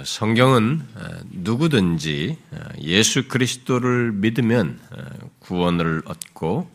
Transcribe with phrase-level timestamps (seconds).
[0.00, 4.78] 어, 성경은 어, 누구든지 어, 예수 그리스도를 믿으면
[5.40, 6.70] 구원을 얻고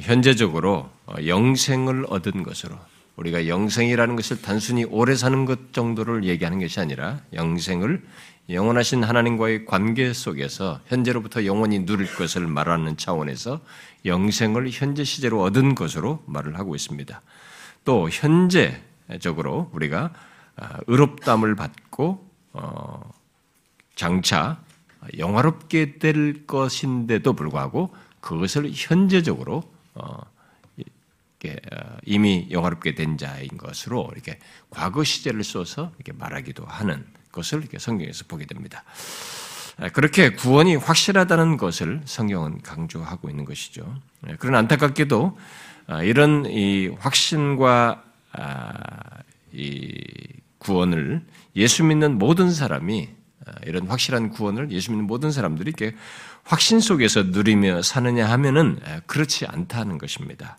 [0.00, 0.90] 현재적으로
[1.24, 2.76] 영생을 얻은 것으로
[3.16, 8.02] 우리가 영생이라는 것을 단순히 오래 사는 것 정도를 얘기하는 것이 아니라 영생을
[8.50, 13.60] 영원하신 하나님과의 관계 속에서 현재로부터 영원히 누릴 것을 말하는 차원에서
[14.04, 17.22] 영생을 현재 시제로 얻은 것으로 말을 하고 있습니다.
[17.84, 20.12] 또 현재적으로 우리가
[20.56, 22.31] 아, 의롭담을 받고 어,
[23.94, 24.60] 장차
[25.18, 29.62] 영화롭게 될 것인데도 불구하고 그것을 현재적으로
[29.94, 30.20] 어,
[31.44, 34.38] 어, 이미 영화롭게 된 자인 것으로 이렇게
[34.70, 38.84] 과거 시제를 써서 이렇게 말하기도 하는 것을 이렇게 성경에서 보게 됩니다.
[39.78, 44.00] 아, 그렇게 구원이 확실하다는 것을 성경은 강조하고 있는 것이죠.
[44.28, 45.38] 예, 그런 안타깝게도
[45.88, 48.04] 아, 이런 이 확신과
[49.52, 50.00] 이
[50.62, 51.24] 구원을
[51.56, 53.08] 예수 믿는 모든 사람이
[53.46, 55.96] 아, 이런 확실한 구원을 예수 믿는 모든 사람들이 이렇게
[56.44, 60.58] 확신 속에서 누리며 사느냐 하면은 아, 그렇지 않다는 것입니다.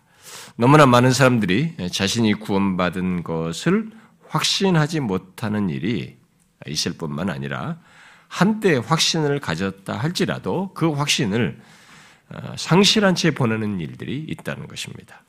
[0.55, 3.89] 너무나 많은 사람들이 자신이 구원받은 것을
[4.27, 6.17] 확신하지 못하는 일이
[6.67, 7.79] 있을 뿐만 아니라
[8.27, 11.59] 한때 확신을 가졌다 할지라도 그 확신을
[12.29, 15.23] 아, 상실한 채 보내는 일들이 있다는 것입니다.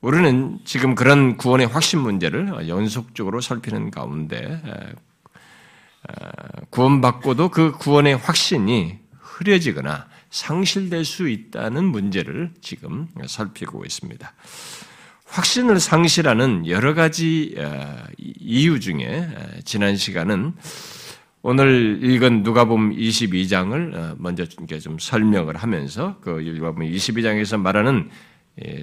[0.00, 4.62] 우리는 지금 그런 구원의 확신 문제를 연속적으로 살피는 가운데
[6.70, 14.32] 구원받고도 그 구원의 확신이 흐려지거나 상실될 수 있다는 문제를 지금 살피고 있습니다.
[15.26, 17.54] 확신을 상실하는 여러 가지
[18.16, 19.28] 이유 중에
[19.64, 20.54] 지난 시간은
[21.42, 28.08] 오늘 읽은 누가복음 22장을 먼저 좀 설명을 하면서 그 누가복음 22장에서 말하는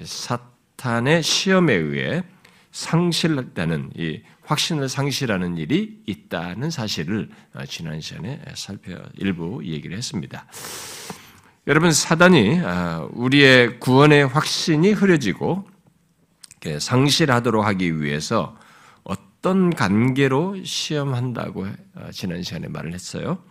[0.04, 0.38] 사
[0.78, 2.22] 사탄의 시험에 의해
[2.70, 10.46] 상실되는 이 확신을 상실하는 일이 있다는 사실을 어, 지난 시간에 살펴 일부 얘기를 했습니다.
[11.66, 15.68] 여러분 사단이 어, 우리의 구원의 확신이 흐려지고
[16.78, 18.56] 상실하도록 하기 위해서
[19.02, 23.42] 어떤 관계로 시험한다고 어, 지난 시간에 말을 했어요.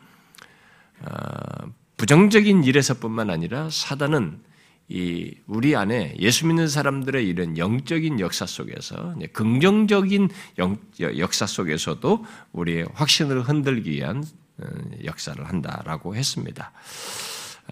[1.98, 4.47] 부정적인 일에서뿐만 아니라 사단은
[4.90, 12.88] 이 우리 안에 예수 믿는 사람들의 이런 영적인 역사 속에서 긍정적인 영, 역사 속에서도 우리의
[12.94, 14.24] 확신을 흔들기 위한
[14.60, 14.66] 어,
[15.04, 16.72] 역사를 한다라고 했습니다.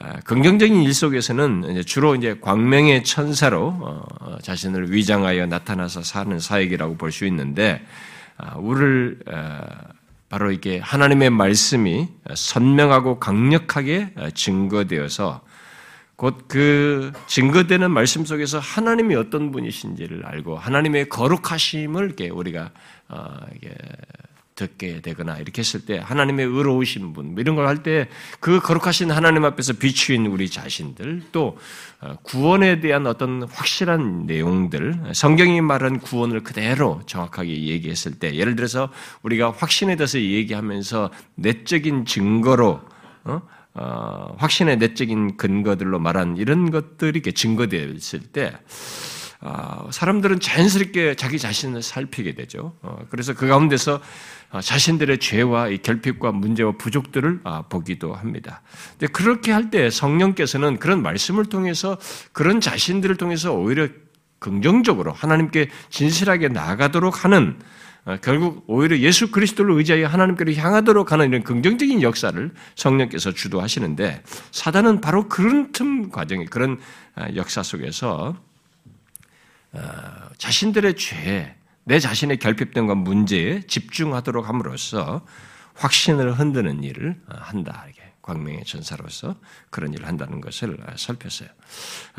[0.01, 3.77] 아, 긍정적인 일 속에서는 주로 이제 광명의 천사로
[4.19, 7.81] 어, 자신을 위장하여 나타나서 사는 사역이라고 볼 수 있는데
[8.35, 9.61] 아, 우리를 어,
[10.27, 15.44] 바로 이게 하나님의 말씀이 선명하고 강력하게 증거되어서
[16.15, 22.71] 곧 그 증거되는 말씀 속에서 하나님이 어떤 분이신지를 알고 하나님의 거룩하심을 이렇게 우리가
[23.09, 23.73] 어, 이게
[24.55, 28.07] 듣게 되거나 이렇게 했을 때 하나님의 의로우신 분뭐 이런 걸 할 때
[28.39, 31.57] 그 거룩하신 하나님 앞에서 비추인 우리 자신들 또
[31.99, 38.89] 어, 구원에 대한 어떤 확실한 내용들 성경이 말한 구원을 그대로 정확하게 얘기했을 때 예를 들어서
[39.23, 42.79] 우리가 확신에 대해서 얘기하면서 내적인 증거로
[43.75, 43.86] 어?
[43.86, 48.53] 어, 확신의 내적인 근거들로 말한 이런 것들이 이렇게 증거되었을 때
[49.41, 52.74] 어, 사람들은 자연스럽게 자기 자신을 살피게 되죠.
[52.81, 54.02] 어, 그래서 그 가운데서
[54.52, 58.62] 어, 자신들의 죄와 결핍과 문제와 부족들을 아, 보기도 합니다.
[58.97, 61.97] 근데 그렇게 할 때 성령께서는 그런 말씀을 통해서
[62.31, 63.88] 그런 자신들을 통해서 오히려
[64.40, 67.62] 긍정적으로 하나님께 진실하게 나아가도록 하는 어,
[68.21, 74.21] 결국 오히려 예수 그리스도를 의지하여 하나님께로 향하도록 하는 이런 긍정적인 역사를 성령께서 주도하시는데
[74.51, 76.79] 사단은 바로 그런 틈 과정에 그런
[77.15, 78.35] 어, 역사 속에서
[79.71, 79.79] 어,
[80.38, 85.25] 자신들의 죄, 내 자신의 결핍됨과 문제에 집중하도록 함으로써
[85.73, 87.85] 확신을 흔드는 일을 한다.
[87.89, 89.36] 이게 광명의 전사로서
[89.69, 91.47] 그런 일을 한다는 것을 살폈어요.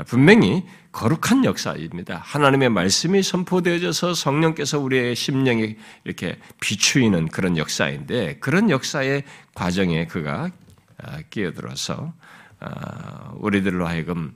[0.07, 2.19] 분명히 거룩한 역사입니다.
[2.23, 9.25] 하나님의 말씀이 선포되어져서 성령께서 우리의 심령에 이렇게 비추이는 그런 역사인데 그런 역사의
[9.55, 10.53] 과정에 그가
[10.99, 12.15] 아, 끼어들어서
[12.61, 14.33] 아, 우리들로 하여금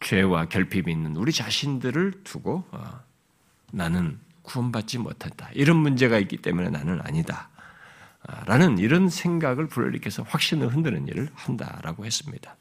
[0.00, 3.02] 죄와 결핍이 있는 우리 자신들을 두고 아,
[3.70, 5.50] 나는 구원받지 못한다.
[5.52, 7.50] 이런 문제가 있기 때문에 나는 아니다.
[8.46, 12.56] 라는 이런 생각을 불러일으켜서 확신을 흔드는 일을 한다라고 했습니다.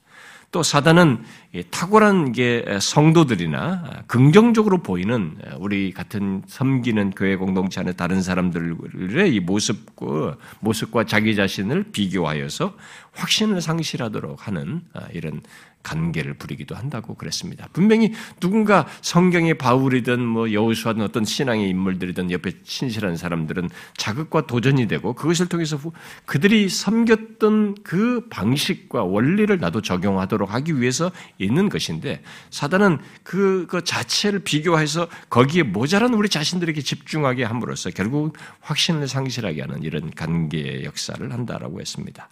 [0.51, 1.24] 또 사단은
[1.71, 10.38] 탁월한 게 성도들이나 긍정적으로 보이는 우리 같은 섬기는 교회 공동체 안에 다른 사람들의 이 모습과
[10.60, 12.77] 모습과 자기 자신을 비교하여서
[13.13, 14.81] 확신을 상실하도록 하는
[15.12, 15.42] 이런
[15.84, 17.68] 관계를 부리기도 한다고 그랬습니다.
[17.74, 25.14] 분명히 누군가 성경의 바울이든 뭐 여호수아든 어떤 신앙의 인물들이든 옆에 신실한 사람들은 자극과 도전이 되고
[25.14, 25.80] 그것을 통해서
[26.26, 34.40] 그들이 섬겼던 그 방식과 원리를 나도 적용하도록 하기 위해서 있는 것인데 사단은 그, 그 자체를
[34.40, 41.82] 비교해서 거기에 모자란 우리 자신들에게 집중하게 함으로써 결국 확신을 상실하게 하는 이런 관계의 역사를 한다라고
[41.82, 42.30] 했습니다.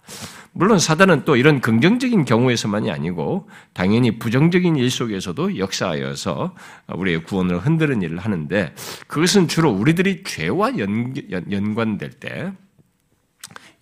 [0.52, 3.41] 물론 사단은 또 이런 긍정적인 경우에서만이 아니고
[3.72, 6.54] 당연히 부정적인 일 속에서도 역사하여서
[6.94, 8.74] 우리의 구원을 흔드는 일을 하는데
[9.06, 11.14] 그것은 주로 우리들이 죄와 연,
[11.50, 12.52] 연관될 때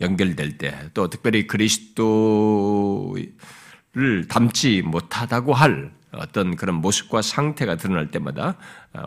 [0.00, 3.26] 연결될 때 또 특별히 그리스도를
[4.28, 8.56] 닮지 못하다고 할 어떤 그런 모습과 상태가 드러날 때마다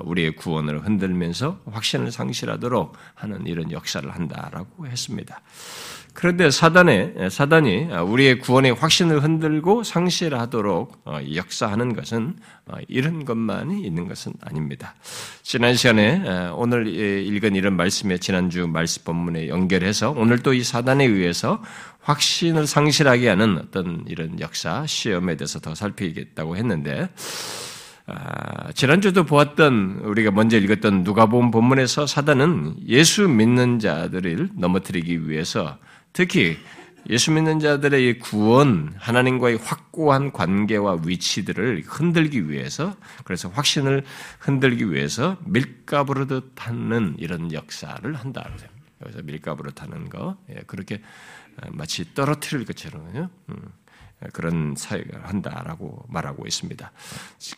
[0.04, 5.42] 우리의 구원을 흔들면서 확신을 상실하도록 하는 이런 역사를 한다라고 했습니다.
[6.14, 12.36] 그런데 사단의, 사단이 우리의 구원의 확신을 흔들고 상실하도록 어, 역사하는 것은
[12.68, 14.96] 어, 이런 것만이 있는 것은 아닙니다.
[15.42, 21.62] 지난 시간에 오늘 읽은 이런 말씀에 지난주 말씀 본문에 연결해서 오늘 또 이 사단에 의해서
[22.02, 27.10] 확신을 상실하게 하는 어떤 이런 역사, 시험에 대해서 더 살피겠다고 했는데,
[28.06, 35.78] 아, 지난주도 보았던 우리가 먼저 읽었던 누가복음 본문에서 사단은 예수 믿는 자들을 넘어뜨리기 위해서
[36.14, 36.58] 특히
[37.10, 42.96] 예수 믿는 자들의 구원, 하나님과의 확고한 관계와 위치들을 흔들기 위해서,
[43.26, 44.06] 그래서 확신을
[44.40, 48.50] 흔들기 위해서 밀가부르듯 하는 이런 역사를 한다.
[49.00, 51.02] 그래서 밀가부르 타는 거, 예, 그렇게
[51.72, 53.30] 마치 떨어뜨릴 것처럼요.
[54.24, 54.30] 음.
[54.34, 56.92] 그런 사역을 한다라고 말하고 있습니다.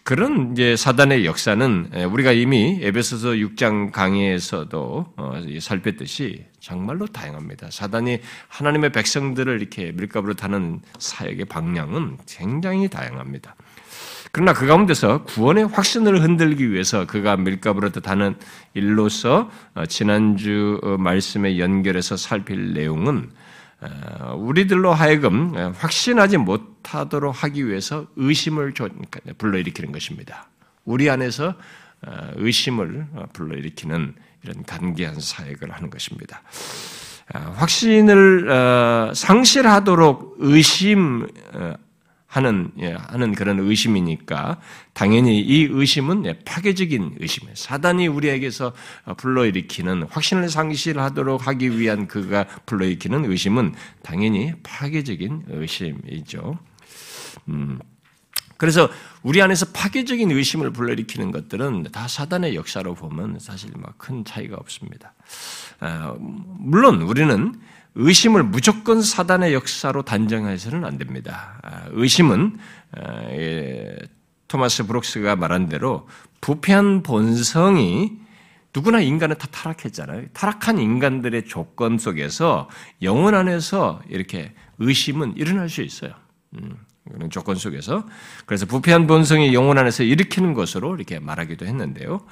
[0.03, 7.69] 그런 이제 사단의 역사는 우리가 이미 에베소서 6장 강의에서도 어, 살폈듯이 정말로 다양합니다.
[7.71, 13.55] 사단이 하나님의 백성들을 이렇게 밀가부로 타는 사역의 방향은 굉장히 다양합니다.
[14.31, 18.35] 그러나 그 가운데서 구원의 확신을 흔들기 위해서 그가 밀가부로 타는
[18.73, 23.44] 일로서 어, 지난주 어, 말씀에 연결해서 살필 내용은 어,
[24.37, 28.73] 우리들로 하여금 어, 확신하지 못하도록 하기 위해서 의심을
[29.37, 30.47] 불러일으키는 것입니다.
[30.83, 31.55] 우리 안에서
[32.05, 36.43] 어, 의심을 불러일으키는 이런 간계한 사역을 하는 것입니다.
[37.55, 41.27] 확신을 상실하도록 의심
[42.35, 44.59] 하는 예, 하는 그런 의심이니까
[44.93, 47.55] 당연히 이 의심은 예, 파괴적인 의심이에요.
[47.55, 48.73] 사단이 우리에게서
[49.05, 53.73] 어, 불러일으키는 확신을 상실하도록 하기 위한 그가 불러일으키는 의심은
[54.03, 56.59] 당연히 파괴적인 의심이죠.
[57.49, 57.79] 음.
[58.57, 58.89] 그래서
[59.21, 65.13] 우리 안에서 파괴적인 의심을 불러일으키는 것들은 다 사단의 역사로 보면 사실 막 큰 차이가 없습니다.
[65.79, 67.55] 아, 물론 우리는
[67.95, 71.59] 의심을 무조건 사단의 역사로 단정해서는 안 됩니다.
[71.63, 72.57] 아, 의심은
[72.91, 73.21] 아,
[74.47, 76.07] 토마스 브록스가 말한 대로
[76.41, 78.11] 부패한 본성이
[78.73, 80.27] 누구나 인간은 다 타락했잖아요.
[80.33, 82.69] 타락한 인간들의 조건 속에서
[83.01, 86.11] 영혼 안에서 이렇게 의심은 일어날 수 있어요.
[86.55, 86.75] 음,
[87.09, 88.05] 그런 조건 속에서.
[88.45, 92.25] 그래서 부패한 본성이 영혼 안에서 일으키는 것으로 이렇게 말하기도 했는데요.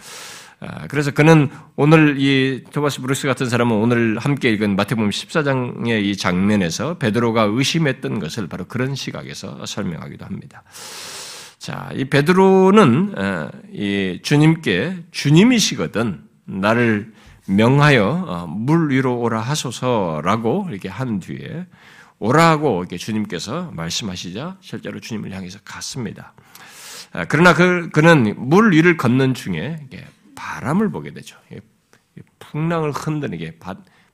[0.65, 6.15] 아, 그래서 그는 오늘 이 토마스 브루스 같은 사람은 오늘 함께 읽은 마태복음 14장의 이
[6.15, 10.63] 장면에서 베드로가 의심했던 것을 바로 그런 시각에서 설명하기도 합니다.
[11.57, 17.12] 자, 이 베드로는 어, 이 주님께 주님이시거든 나를
[17.48, 21.65] 명하여 어, 물 위로 오라 하소서라고 이렇게 한 뒤에
[22.20, 26.34] 오라고 이렇게 주님께서 말씀하시자 실제로 주님을 향해서 갔습니다.
[27.12, 29.88] 아, 그러나 그, 그는 물 위를 걷는 중에
[30.36, 31.38] 바람을 보게 되죠.
[32.40, 33.58] 풍랑을 흔드는 게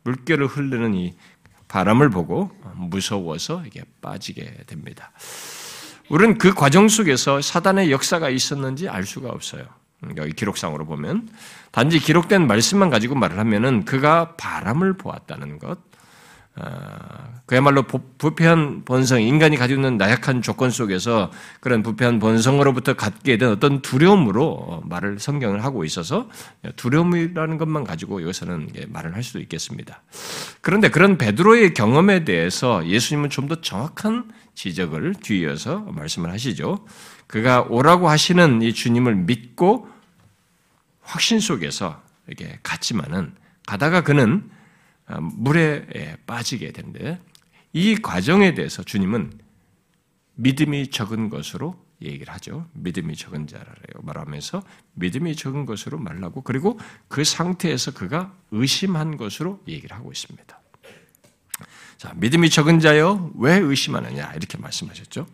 [0.04, 1.14] 물결을 흐르는 이
[1.68, 5.12] 바람을 보고 무서워서 이게 빠지게 됩니다.
[6.10, 9.66] 우리는 그 과정 속에서 사단의 역사가 있었는지 알 수가 없어요.
[10.18, 11.30] 여기 기록상으로 보면
[11.72, 15.89] 단지 기록된 말씀만 가지고 말을 하면은 그가 바람을 보았다는 것, 아,
[17.46, 23.82] 그야말로 부패한 본성, 인간이 가지고 있는 나약한 조건 속에서 그런 부패한 본성으로부터 갖게 된 어떤
[23.82, 26.30] 두려움으로 말을 성경을 하고 있어서
[26.76, 30.04] 두려움이라는 것만 가지고 여기서는 말을 할 수도 있겠습니다.
[30.62, 36.86] 그런데 그런 베드로의 경험에 대해서 예수님은 좀 더 정확한 지적을 뒤이어서 말씀을 하시죠.
[37.26, 39.90] 그가 오라고 하시는 이 주님을 믿고
[41.02, 43.34] 확신 속에서 이렇게 갔지만은
[43.66, 44.48] 가다가 그는
[45.22, 47.20] 물에 빠지게 되는데
[47.74, 49.40] 이 과정에 대해서 주님은
[50.36, 52.68] 믿음이 적은 것으로 얘기를 하죠.
[52.74, 54.02] 믿음이 적은 자라래요.
[54.02, 54.64] 말하면서
[54.94, 60.62] 믿음이 적은 것으로 말하고 그리고 그 상태에서 그가 의심한 것으로 얘기를 하고 있습니다.
[61.98, 65.28] 자, 믿음이 적은 자여 왜 의심하느냐 이렇게 말씀하셨죠.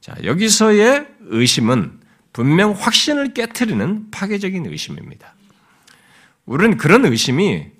[0.00, 2.00] 자, 여기서의 의심은
[2.32, 5.34] 분명 확신을 깨뜨리는 파괴적인 의심입니다.
[6.44, 7.70] 우리는 그런 의심이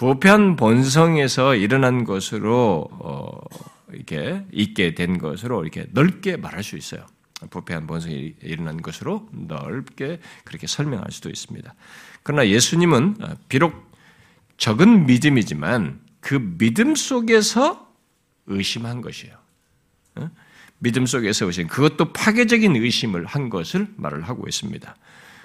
[0.00, 3.38] 부패한 본성에서 일어난 것으로 어,
[3.92, 7.04] 이렇게 있게 된 것으로 이렇게 넓게 말할 수 있어요.
[7.50, 11.74] 부패한 본성이 일어난 것으로 넓게 그렇게 설명할 수도 있습니다.
[12.22, 13.16] 그러나 예수님은
[13.50, 13.92] 비록
[14.56, 17.92] 적은 믿음이지만 그 믿음 속에서
[18.46, 19.34] 의심한 것이에요.
[20.78, 24.96] 믿음 속에서 의심, 그것도 파괴적인 의심을 한 것을 말을 하고 있습니다.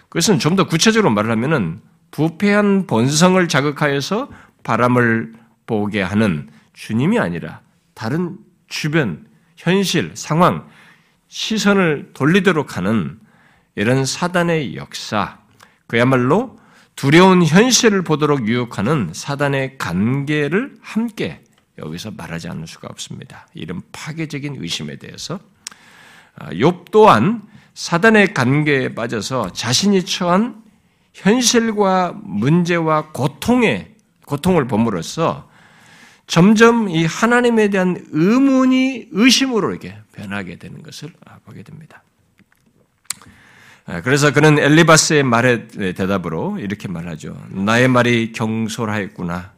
[0.07, 1.81] 그것은 좀 더 구체적으로 말을 하면은
[2.11, 4.29] 부패한 본성을 자극하여서
[4.65, 5.33] 바람을
[5.65, 7.61] 보게 하는 주님이 아니라
[7.93, 10.67] 다른 주변, 현실, 상황,
[11.29, 13.19] 시선을 돌리도록 하는
[13.75, 15.39] 이런 사단의 역사,
[15.87, 16.57] 그야말로
[16.95, 21.43] 두려운 현실을 보도록 유혹하는 사단의 관계를 함께
[21.77, 23.47] 여기서 말하지 않을 수가 없습니다.
[23.53, 25.39] 이런 파괴적인 의심에 대해서
[26.37, 27.41] 아, 욥 또한
[27.73, 30.63] 사단의 관계에 빠져서 자신이 처한
[31.13, 33.94] 현실과 문제와 고통에
[34.25, 35.49] 고통을 범으로써
[36.27, 41.13] 점점 이 하나님에 대한 의문이 의심으로 이렇게 변하게 되는 것을
[41.45, 42.03] 보게 됩니다.
[43.87, 47.39] 아, 그래서 그는 엘리바스의 말에 대답으로 이렇게 말하죠.
[47.49, 49.53] 나의 말이 경솔하였구나.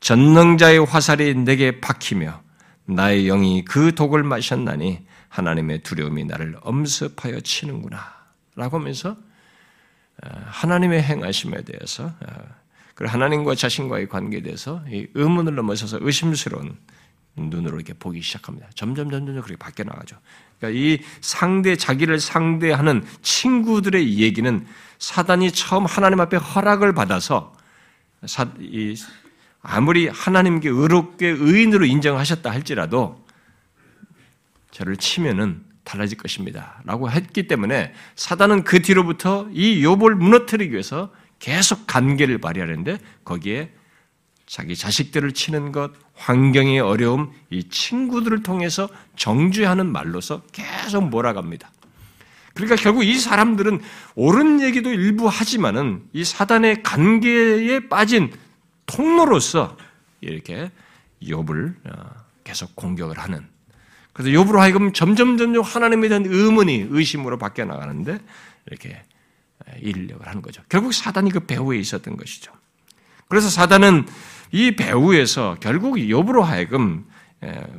[0.00, 2.42] 전능자의 화살이 내게 박히며
[2.86, 8.14] 나의 영이 그 독을 마셨나니 하나님의 두려움이 나를 엄습하여 치는구나.
[8.56, 9.16] 라고 하면서
[10.22, 12.32] 아, 하나님의 행하심에 대해서 아,
[12.94, 14.82] 그리고 하나님과 자신과의 관계에 대해서
[15.14, 16.76] 의문을 넘어서서 의심스러운
[17.36, 18.68] 눈으로 이렇게 보기 시작합니다.
[18.74, 20.16] 점점 점점 그렇게 바뀌어 나가죠.
[20.58, 24.66] 그러니까 이 상대 자기를 상대하는 친구들의 얘기는
[24.98, 27.52] 사단이 처음 하나님 앞에 허락을 받아서
[28.26, 28.96] 사, 이,
[29.60, 33.24] 아무리 하나님께 의롭게 의인으로 인정하셨다 할지라도
[34.70, 36.80] 저를 치면은 달라질 것입니다.
[36.84, 43.72] 라고 했기 때문에 사단은 그 뒤로부터 이 욥을 무너뜨리기 위해서 계속 관계를 발휘하는데 거기에
[44.46, 51.70] 자기 자식들을 치는 것, 환경의 어려움, 이 친구들을 통해서 정죄하는 말로서 계속 몰아갑니다.
[52.54, 53.80] 그러니까 결국 이 사람들은
[54.14, 58.32] 옳은 얘기도 일부 하지만은 이 사단의 관계에 빠진
[58.86, 59.76] 통로로서
[60.20, 60.70] 이렇게
[61.22, 62.10] 욥을 어,
[62.44, 63.44] 계속 공격을 하는.
[64.12, 68.20] 그래서 욥으로 하여금 점점 점점 하나님에 대한 의문이 의심으로 바뀌어 나가는데
[68.66, 69.02] 이렇게
[69.80, 70.62] 인력을 하는 거죠.
[70.68, 72.52] 결국 사단이 그 배후에 있었던 것이죠.
[73.28, 74.06] 그래서 사단은
[74.52, 77.06] 이 배후에서 결국 욥으로 하여금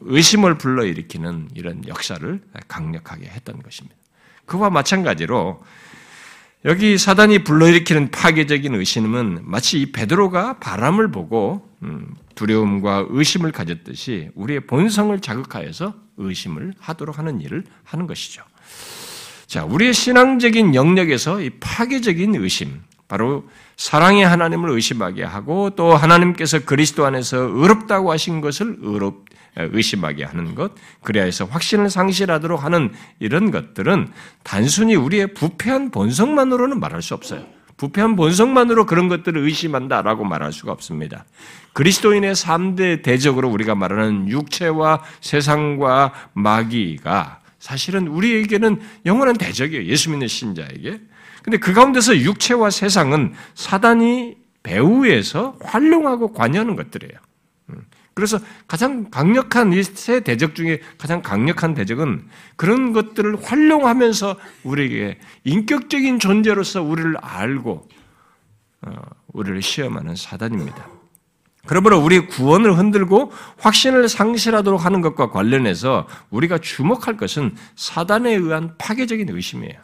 [0.02, 3.96] 의심을 불러일으키는 이런 역사를 강력하게 했던 것입니다.
[4.46, 5.64] 그와 마찬가지로
[6.66, 14.62] 여기 사단이 불러일으키는 파괴적인 의심은 마치 이 베드로가 바람을 보고 음, 두려움과 의심을 가졌듯이 우리의
[14.62, 18.44] 본성을 자극하여서 의심을 하도록 하는 일을 하는 것이죠.
[19.48, 23.48] 자, 우리의 신앙적인 영역에서 이 파괴적인 의심, 바로
[23.78, 29.26] 사랑의 하나님을 의심하게 하고 또 하나님께서 그리스도 안에서 의롭다고 하신 것을 의롭,
[29.56, 30.72] 의심하게 하는 것,
[31.02, 34.10] 그래야 해서 확신을 상실하도록 하는 이런 것들은
[34.44, 37.46] 단순히 우리의 부패한 본성만으로는 말할 수 없어요.
[37.78, 41.26] 부패한 본성만으로 그런 것들을 의심한다라고 말할 수가 없습니다.
[41.74, 49.86] 그리스도인의 3대 대적으로 우리가 말하는 육체와 세상과 마귀가 사실은 우리에게는 영원한 대적이에요.
[49.86, 51.02] 예수 믿는 신자에게.
[51.42, 57.20] 근데 그 가운데서 육체와 세상은 사단이 배후에서 활용하고 관여하는 것들이에요.
[57.70, 57.82] 음.
[58.14, 66.20] 그래서 가장 강력한 이 세 대적 중에 가장 강력한 대적은 그런 것들을 활용하면서 우리에게 인격적인
[66.20, 67.90] 존재로서 우리를 알고
[68.84, 68.92] 어,
[69.34, 70.88] 우리를 시험하는 사단입니다.
[71.66, 79.30] 그러므로 우리 구원을 흔들고 확신을 상실하도록 하는 것과 관련해서 우리가 주목할 것은 사단에 의한 파괴적인
[79.30, 79.76] 의심이에요.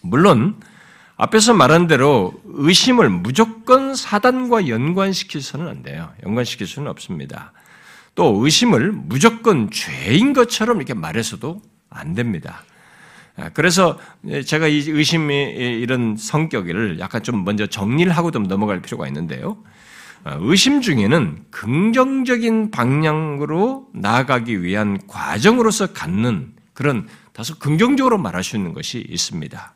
[0.00, 0.60] 물론
[1.16, 6.12] 앞에서 말한 대로 의심을 무조건 사단과 연관시켜서는 안 돼요.
[6.24, 7.52] 연관시킬 수는 없습니다.
[8.14, 12.62] 또 의심을 무조건 죄인 것처럼 이렇게 말해서도 안 됩니다.
[13.52, 13.98] 그래서
[14.46, 19.56] 제가 이 의심의 이런 성격을 약간 좀 먼저 정리를 하고 좀 넘어갈 필요가 있는데요.
[20.24, 28.72] 어, 의심 중에는 긍정적인 방향으로 나아가기 위한 과정으로서 갖는 그런 다소 긍정적으로 말할 수 있는
[28.72, 29.74] 것이 있습니다.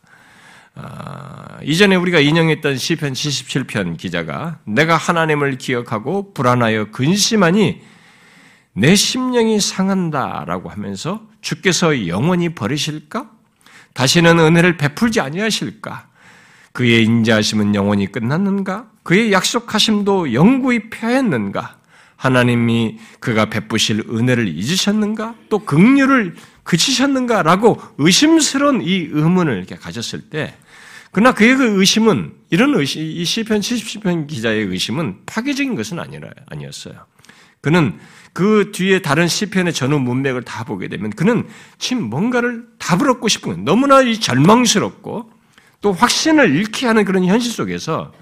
[0.75, 7.83] 아, 이전에 우리가 인용했던 시편 77편 기자가 내가 하나님을 기억하고 불안하여 근심하니
[8.73, 13.29] 내 심령이 상한다라고 하면서 주께서 영원히 버리실까?
[13.93, 16.07] 다시는 은혜를 베풀지 아니하실까?
[16.73, 18.89] 그의 인자하심은 영원히 끝났는가?
[19.09, 21.79] 그의 약속하심도 영구히 펴했는가?
[22.17, 25.35] 하나님이 그가 베푸실 은혜를 잊으셨는가?
[25.49, 30.55] 또 긍휼을 그치셨는가라고 의심스러운 이 의문을 이렇게 가졌을 때
[31.11, 37.07] 그러나 그의 그 의심은 이런 의심 이 시편 70편 기자의 의심은 파괴적인 것은 아니라 아니었어요.
[37.63, 37.99] 그는
[38.35, 41.49] 그 뒤에 다른 시편의 전후 문맥을 다 보게 되면 그는
[41.79, 43.65] 지금 뭔가를 답을 얻고 싶은.
[43.65, 45.33] 너무나 이 절망스럽고
[45.81, 48.13] 또 확신을 잃게 하는 그런 현실 속에서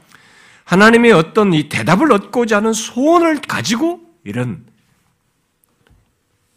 [0.67, 4.67] 하나님의 어떤 이 대답을 얻고자 하는 소원을 가지고 이런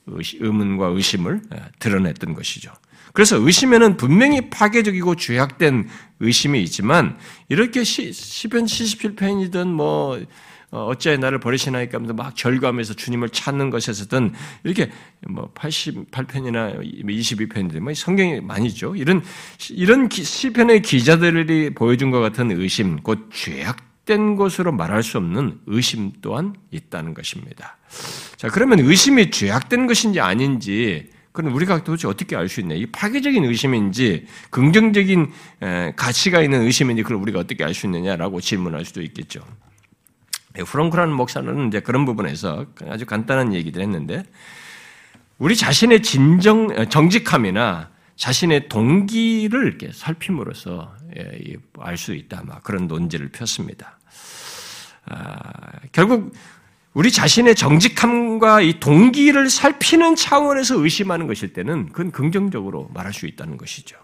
[0.08, 1.42] 의문과 의심을
[1.78, 2.74] 드러냈던 것이죠.
[3.13, 5.88] 그래서 의심에는 분명히 파괴적이고 죄악된
[6.22, 7.18] 의심이 있지만
[7.50, 10.20] 이렇게 시, 시편 77편이든 뭐
[10.72, 14.92] 어, 어찌하여 나를 버리시나이까 하면서 막 절감해서 주님을 찾는 것에서든 이렇게
[15.28, 18.96] 뭐 88편이나 22편이든 뭐 성경이 많이 있죠.
[18.96, 19.24] 이런
[19.72, 26.12] 이런 시편의 기자들이 보여준 것 같은 의심, 곧 죄악 된 것으로 말할 수 없는 의심
[26.22, 27.78] 또한 있다는 것입니다.
[28.38, 32.74] 자, 그러면 의심이 죄악된 것인지 아닌지 그럼 우리가 도대체 어떻게 알 수 있냐?
[32.74, 35.32] 이 파괴적인 의심인지 긍정적인
[35.96, 39.42] 가치가 있는 의심인지 그걸 우리가 어떻게 알 수 있느냐라고 질문할 수도 있겠죠.
[40.58, 44.24] 예, 프랑크라는 목사는 이제 그런 부분에서 아주 간단한 얘기들 했는데
[45.38, 52.44] 우리 자신의 진정 어, 정직함이나 자신의 동기를 이렇게 살핌으로써 예, 알수 있다.
[52.44, 53.99] 막 그런 논지를 폈습니다.
[55.10, 55.39] 아,
[55.92, 56.34] 결국
[56.94, 63.58] 우리 자신의 정직함과 이 동기를 살피는 차원에서 의심하는 것일 때는 그건 긍정적으로 말할 수 있다는
[63.58, 63.98] 것이죠.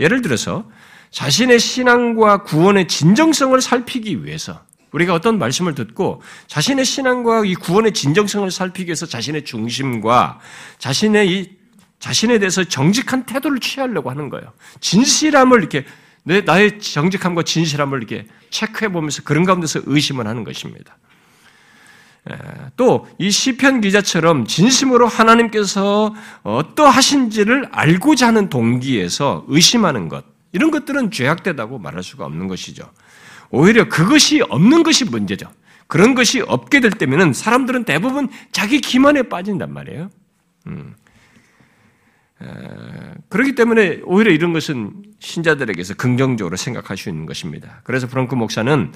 [0.00, 0.68] 예를 들어서
[1.10, 8.50] 자신의 신앙과 구원의 진정성을 살피기 위해서 우리가 어떤 말씀을 듣고 자신의 신앙과 이 구원의 진정성을
[8.50, 10.40] 살피기 위해서 자신의 중심과
[10.78, 11.50] 자신의 이
[12.00, 14.52] 자신에 대해서 정직한 태도를 취하려고 하는 거예요.
[14.80, 15.84] 진실함을 이렇게
[16.24, 20.98] 내 나의 정직함과 진실함을 이렇게 체크해 보면서 그런 가운데서 의심을 하는 것입니다.
[22.76, 31.78] 또 이 시편 기자처럼 진심으로 하나님께서 어떠하신지를 알고자 하는 동기에서 의심하는 것 이런 것들은 죄악되다고
[31.78, 32.90] 말할 수가 없는 것이죠.
[33.50, 35.50] 오히려 그것이 없는 것이 문제죠.
[35.86, 40.10] 그런 것이 없게 될 때면은 사람들은 대부분 자기 기만에 빠진단 말이에요.
[40.68, 40.94] 음.
[42.42, 42.46] 에,
[43.28, 47.80] 그렇기 때문에 오히려 이런 것은 신자들에게서 긍정적으로 생각할 수 있는 것입니다.
[47.84, 48.92] 그래서 프랑크 목사는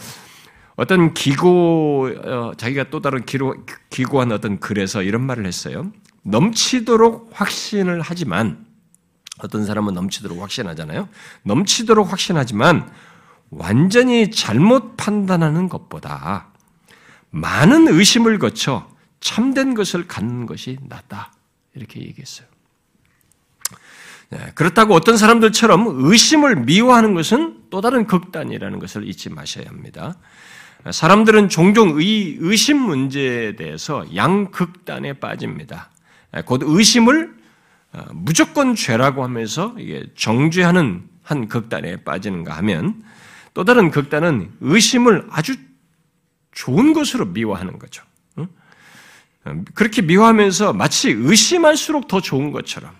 [0.76, 3.56] 어떤 기고, 어, 자기가 또 다른 기로,
[3.90, 5.90] 기고한 어떤 글에서 이런 말을 했어요.
[6.22, 8.64] 넘치도록 확신을 하지만,
[9.40, 11.08] 어떤 사람은 넘치도록 확신하잖아요.
[11.42, 12.88] 넘치도록 확신하지만,
[13.50, 16.48] 완전히 잘못 판단하는 것보다
[17.30, 18.88] 많은 의심을 거쳐
[19.20, 21.32] 참된 것을 갖는 것이 낫다.
[21.74, 22.46] 이렇게 얘기했어요.
[24.30, 30.16] 네, 그렇다고 어떤 사람들처럼 의심을 미워하는 것은 또 다른 극단이라는 것을 잊지 마셔야 합니다.
[30.90, 35.90] 사람들은 종종 의, 의심 문제에 대해서 양극단에 빠집니다.
[36.44, 37.36] 곧 의심을
[37.90, 39.74] 어, 무조건 죄라고 하면서
[40.14, 43.02] 정죄하는 한 극단에 빠지는가 하면
[43.54, 45.56] 또 다른 극단은 의심을 아주
[46.52, 48.02] 좋은 것으로 미워하는 거죠.
[49.74, 52.92] 그렇게 미워하면서 마치 의심할수록 더 좋은 것처럼.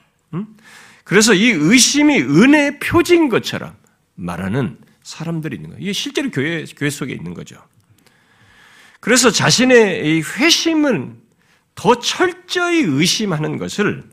[1.08, 3.74] 그래서 이 의심이 은혜의 표지인 것처럼
[4.14, 5.82] 말하는 사람들이 있는 거예요.
[5.82, 7.56] 이게 실제로 교회, 교회 속에 있는 거죠.
[9.00, 11.16] 그래서 자신의 이 회심은
[11.74, 14.04] 더 철저히 의심하는 것을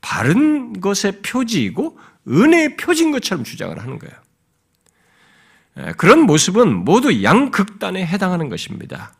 [0.00, 5.94] 바른 것의 표지이고 은혜의 표지인 것처럼 주장을 하는 거예요.
[5.96, 9.14] 그런 모습은 모두 양극단에 해당하는 것입니다.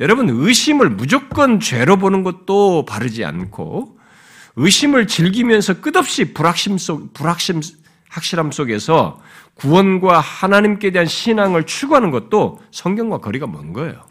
[0.00, 3.93] 여러분, 의심을 무조건 죄로 보는 것도 바르지 않고,
[4.56, 7.60] 의심을 즐기면서 끝없이 불확심 속, 불확심,
[8.08, 9.20] 확실함 속에서
[9.54, 14.06] 구원과 하나님께 대한 신앙을 추구하는 것도 성경과 거리가 먼 거예요.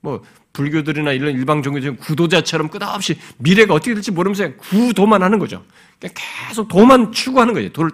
[0.00, 5.64] 뭐, 불교들이나 이런 일방 종교적인 구도자처럼 끝없이 미래가 어떻게 될지 모르면서 구도만 하는 거죠.
[6.00, 7.70] 계속 도만 추구하는 거예요.
[7.70, 7.90] 도를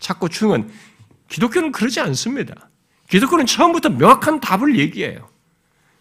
[0.00, 0.70] 찾고 추구하는.
[1.28, 2.70] 기독교는 그러지 않습니다.
[3.08, 5.28] 기독교는 처음부터 명확한 답을 얘기해요.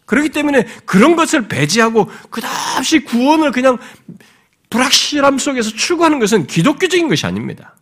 [0.06, 3.78] 그렇기 때문에 그런 것을 배제하고 끝없이 구원을 그냥
[4.74, 7.76] 불확실함 속에서 추구하는 것은 기독교적인 것이 아닙니다.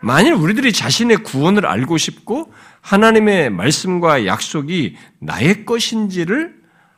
[0.00, 6.54] 만일 우리들이 자신의 구원을 알고 싶고 하나님의 말씀과 약속이 나의 것인지를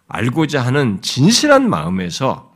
[0.07, 2.55] 알고자 하는 진실한 마음에서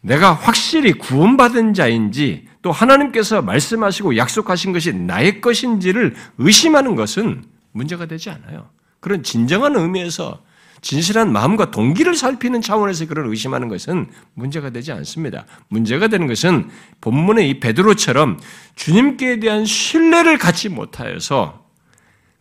[0.00, 8.30] 내가 확실히 구원받은 자인지 또 하나님께서 말씀하시고 약속하신 것이 나의 것인지를 의심하는 것은 문제가 되지
[8.30, 8.70] 않아요.
[9.00, 10.40] 그런 진정한 의미에서
[10.86, 15.44] 진실한 마음과 동기를 살피는 차원에서 그런 의심하는 것은 문제가 되지 않습니다.
[15.66, 16.70] 문제가 되는 것은
[17.00, 18.38] 본문의 이 베드로처럼
[18.76, 21.66] 주님께 대한 신뢰를 갖지 못하여서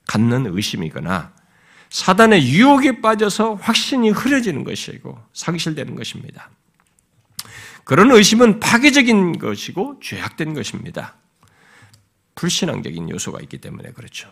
[0.05, 1.33] 갖는 의심이거나
[1.89, 6.51] 사단의 유혹에 빠져서 확신이 흐려지는 것이고 상실되는 것입니다.
[7.83, 11.15] 그런 의심은 파괴적인 것이고 죄악된 것입니다.
[12.35, 14.31] 불신앙적인 요소가 있기 때문에 그렇죠.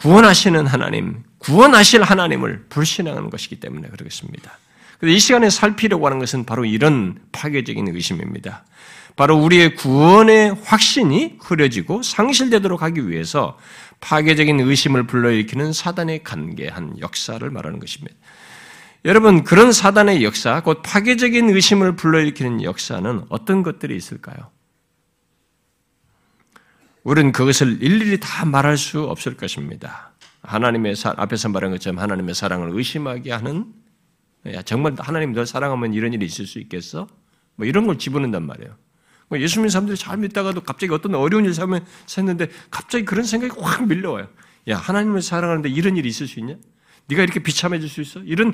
[0.00, 4.58] 구원하시는 하나님, 구원하실 하나님을 불신하는 것이기 때문에 그렇습니다.
[5.02, 8.64] 이 시간에 살피려고 하는 것은 바로 이런 파괴적인 의심입니다.
[9.16, 13.58] 바로 우리의 구원의 확신이 흐려지고 상실되도록 하기 위해서
[14.00, 18.14] 파괴적인 의심을 불러일으키는 사단의 관계한 역사를 말하는 것입니다.
[19.04, 24.50] 여러분, 그런 사단의 역사, 곧 파괴적인 의심을 불러일으키는 역사는 어떤 것들이 있을까요?
[27.08, 30.12] 우리는 그것을 일일이 다 말할 수 없을 것입니다.
[30.42, 33.72] 하나님의 사, 앞에서 말한 것처럼 하나님의 사랑을 의심하게 하는
[34.48, 37.08] 야, 정말 하나님 널 사랑하면 이런 일이 있을 수 있겠어?
[37.56, 38.76] 뭐 이런 걸 집어넣는단 말이에요.
[39.28, 43.58] 뭐 예수 믿는 사람들이 잘 믿다가도 갑자기 어떤 어려운 일 사면 샀는데 갑자기 그런 생각이
[43.58, 44.28] 확 밀려와요.
[44.68, 46.56] 야 하나님을 사랑하는데 이런 일이 있을 수 있냐?
[47.06, 48.20] 네가 이렇게 비참해질 수 있어?
[48.20, 48.52] 이런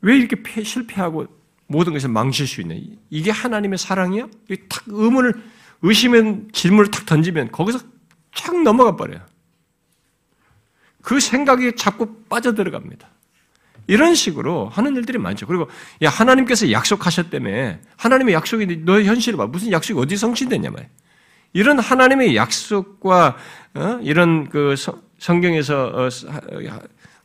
[0.00, 1.26] 왜 이렇게 실패하고
[1.66, 2.74] 모든 것을 망칠 수 있냐?
[3.10, 4.28] 이게 하나님의 사랑이야?
[4.70, 5.51] 탁 의문을
[5.82, 7.80] 의심의 질문을 탁 던지면 거기서
[8.34, 9.20] 착 넘어가 버려요.
[11.02, 13.08] 그 생각이 자꾸 빠져들어갑니다.
[13.88, 15.46] 이런 식으로 하는 일들이 많죠.
[15.46, 15.68] 그리고
[16.02, 20.88] 야 하나님께서 약속하셨다며 하나님의 약속이 너의 현실을 봐 무슨 약속이 어디 성취됐냐 말.
[21.52, 23.36] 이런 하나님의 약속과
[23.74, 23.98] 어?
[24.02, 24.74] 이런 그
[25.18, 26.08] 성경에서 어,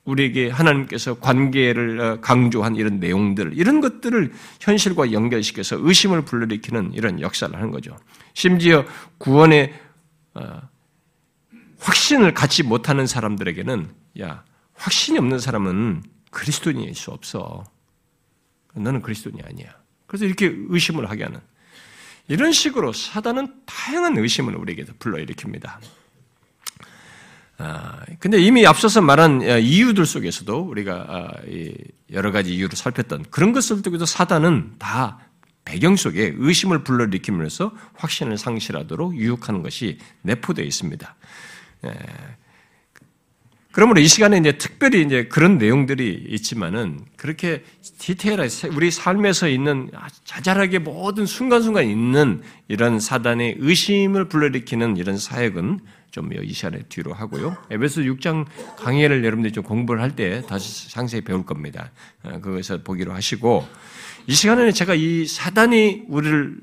[0.08, 7.54] 우리에게 하나님께서 관계를 어, 강조한 이런 내용들 이런 것들을 현실과 연결시켜서 의심을 불러일으키는 이런 역사를
[7.54, 7.96] 하는 거죠.
[8.34, 8.86] 심지어
[9.18, 9.74] 구원의
[10.34, 10.62] 어,
[11.80, 13.88] 확신을 갖지 못하는 사람들에게는
[14.22, 14.44] 야
[14.74, 17.64] 확신이 없는 사람은 그리스도인일 수 없어.
[18.74, 19.76] 너는 그리스도인이 아니야.
[20.06, 21.40] 그래서 이렇게 의심을 하게 하는
[22.30, 25.80] 이런 식으로 사단은 다양한 의심을 우리에게 불러일으킵니다.
[27.60, 31.32] 아, 근데 이미 앞서서 말한 어, 이유들 속에서도 우리가 아,
[32.12, 35.20] 여러 가지 이유를 살폈던 그런 것을 두고도 사단은 다
[35.66, 41.16] 배경 속에 의심을 불러일으키면서 확신을 상실하도록 유혹하는 것이 내포되어 있습니다.
[41.86, 41.94] 예.
[43.72, 47.64] 그러므로 이 시간에 이제 특별히 이제 그런 내용들이 있지만은 그렇게
[48.00, 49.92] 디테일하게 우리 삶에서 있는
[50.24, 57.58] 자잘하게 모든 순간순간 있는 이런 사단의 의심을 불러일으키는 이런 사역은 좀 이 시간에 뒤로 하고요.
[57.70, 58.46] 에베소 6장
[58.78, 61.92] 강의를 여러분들이 좀 공부를 할 때 다시 상세히 배울 겁니다.
[62.24, 63.68] 어, 그것을 보기로 하시고
[64.26, 66.58] 이 시간에는 제가 이 사단이 우리를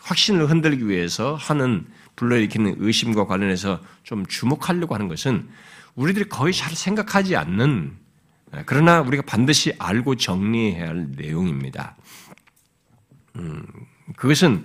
[0.00, 1.86] 확신을 흔들기 위해서 하는
[2.16, 5.48] 불러일으키는 의심과 관련해서 좀 주목하려고 하는 것은
[5.96, 7.96] 우리들이 거의 잘 생각하지 않는
[8.66, 11.96] 그러나 우리가 반드시 알고 정리해야 할 내용입니다.
[13.36, 13.64] 음,
[14.16, 14.64] 그것은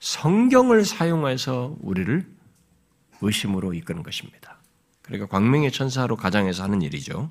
[0.00, 2.26] 성경을 사용해서 우리를
[3.20, 4.58] 의심으로 이끄는 것입니다.
[5.02, 7.30] 그러니까 광명의 천사로 가장해서 하는 일이죠.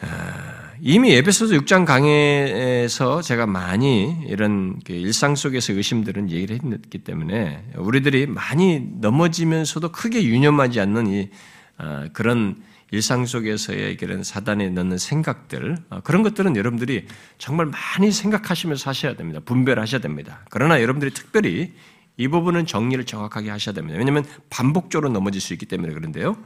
[0.00, 7.64] 아, 이미 에베소서 6장 강의에서 제가 많이 이런 그 일상 속에서 의심들은 얘기를 했기 때문에
[7.76, 11.30] 우리들이 많이 넘어지면서도 크게 유념하지 않는 이
[11.78, 17.06] 아, 그런 일상 속에서의 그런 사단에 넣는 생각들 아, 그런 것들은 여러분들이
[17.38, 19.40] 정말 많이 생각하시면서 하셔야 됩니다.
[19.44, 20.44] 분별하셔야 됩니다.
[20.50, 21.72] 그러나 여러분들이 특별히
[22.16, 23.98] 이 부분은 정리를 정확하게 하셔야 됩니다.
[23.98, 26.36] 왜냐하면 반복적으로 넘어질 수 있기 때문에 그런데요.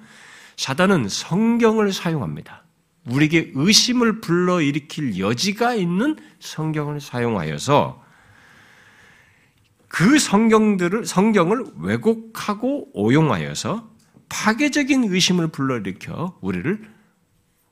[0.57, 2.65] 사단은 성경을 사용합니다.
[3.07, 8.05] 우리에게 의심을 불러일으킬 여지가 있는 성경을 사용하여서
[9.89, 13.91] 그 성경들을 성경을 왜곡하고 오용하여서
[14.29, 16.89] 파괴적인 의심을 불러일으켜 우리를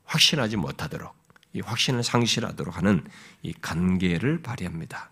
[0.03, 1.13] 확신하지 못하도록
[1.53, 3.05] 이 확신을 상실하도록 하는
[3.41, 5.09] 이 관계를 발휘합니다.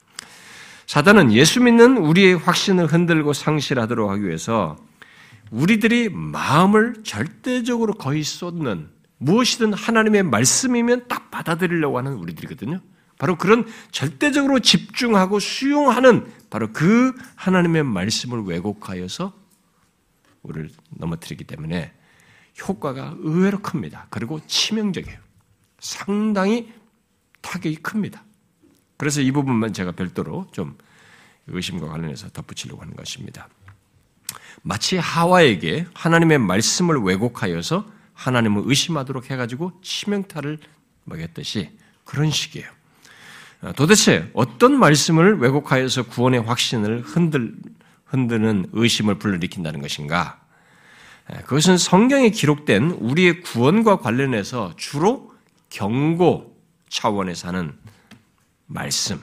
[0.88, 4.78] 사단은 예수 믿는 우리의 확신을 흔들고 상실하도록 하기 위해서
[5.52, 12.80] 우리들이 마음을 절대적으로 거의 쏟는 무엇이든 하나님의 말씀이면 딱 받아들이려고 하는 우리들이거든요.
[13.20, 19.34] 바로 그런 절대적으로 집중하고 수용하는 바로 그 하나님의 말씀을 왜곡하여서
[20.44, 21.92] 우리를 넘어뜨리기 때문에
[22.66, 24.08] 효과가 의외로 큽니다.
[24.10, 25.20] 그리고 치명적이에요.
[25.80, 26.72] 상당히
[27.42, 28.24] 타격이 큽니다.
[28.98, 30.78] 그래서 이 부분만 제가 별도로 좀
[31.48, 33.48] 의심과 관련해서 덧붙이려고 하는 것입니다.
[34.64, 40.58] 마치 하와에게 하나님의 말씀을 왜곡하여서 하나님을 의심하도록 해가지고 치명타를
[41.06, 41.70] 먹였듯이
[42.04, 42.68] 그런 식이에요.
[43.62, 47.56] 어, 도대체 어떤 말씀을 왜곡하여서 구원의 확신을 흔들,
[48.06, 50.40] 흔드는 의심을 불러일으킨다는 것인가?
[51.44, 55.34] 그것은 성경에 기록된 우리의 구원과 관련해서 주로
[55.70, 56.58] 경고
[56.88, 57.74] 차원에서 하는
[58.68, 59.20] 말씀,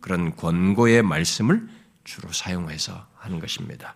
[0.00, 1.68] 그런 권고의 말씀을
[2.04, 3.94] 주로 사용해서 하는 것입니다.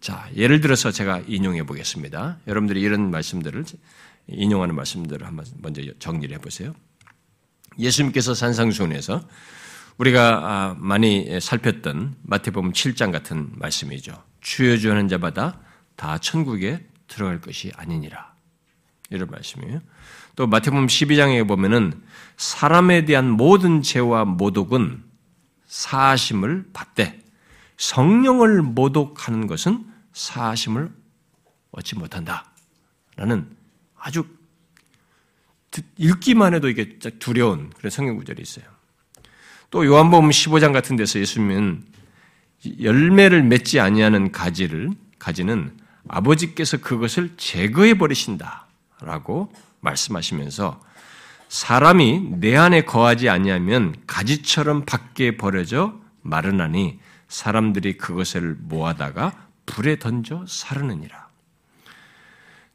[0.00, 2.38] 자, 예를 들어서 제가 인용해 보겠습니다.
[2.46, 3.64] 여러분들이 이런 말씀들을
[4.28, 6.74] 인용하는 말씀들을 한번 먼저 정리를 해 보세요.
[7.78, 9.26] 예수님께서 산상수훈에서
[9.98, 14.22] 우리가 아, 많이 살폈던 마태복음 7장 같은 말씀이죠.
[14.40, 15.60] 주여 주하는 자마다
[15.96, 18.32] 다 천국에 들어갈 것이 아니니라.
[19.10, 19.80] 이런 말씀이에요.
[20.34, 22.02] 또 마태복음 12장에 보면은
[22.36, 25.02] 사람에 대한 모든 죄와 모독은
[25.66, 27.20] 사심을 받되
[27.76, 30.92] 성령을 모독하는 것은 사심을
[31.72, 32.46] 얻지 못한다.
[33.16, 33.48] 라는
[33.98, 34.24] 아주
[35.96, 38.64] 읽기만 해도 이게 두려운 그런 성경 구절이 있어요.
[39.70, 41.84] 또 요한복음 15장 같은 데서 예수님은
[42.80, 45.76] 열매를 맺지 아니하는 가지를 가지는
[46.08, 50.80] 아버지께서 그것을 제거해 버리신다라고 말씀하시면서
[51.52, 61.28] 사람이 내 안에 거하지 아니하면 가지처럼 밖에 버려져 마르나니 사람들이 그것을 모아다가 불에 던져 사르느니라.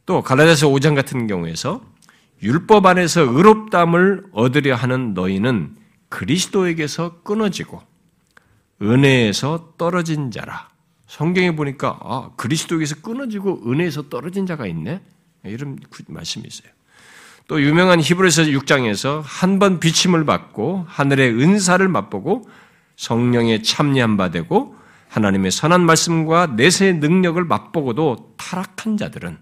[0.05, 1.81] 또 갈라디아서 5장 같은 경우에서
[2.43, 5.75] 율법 안에서 의롭담을 얻으려 하는 너희는
[6.09, 7.81] 그리스도에게서 끊어지고
[8.79, 10.69] 은혜에서 떨어진 자라.
[11.07, 15.01] 성경에 보니까 아, 그리스도에게서 끊어지고 은혜에서 떨어진 자가 있네.
[15.45, 16.76] 이런 말씀이 있어요.
[17.47, 22.47] 또 유명한 히브리서 6장에서 한 번 비침을 받고 하늘의 은사를 맛보고
[22.97, 24.75] 성령에 참여한 바 되고
[25.09, 29.37] 하나님의 선한 말씀과 내세의 능력을 맛보고도 타락한 자들은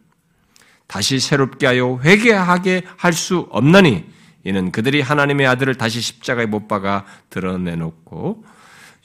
[0.88, 4.06] 다시 새롭게 하여 회개하게 할 수 없나니
[4.44, 8.46] 이는 그들이 하나님의 아들을 다시 십자가에 못 박아 드러내놓고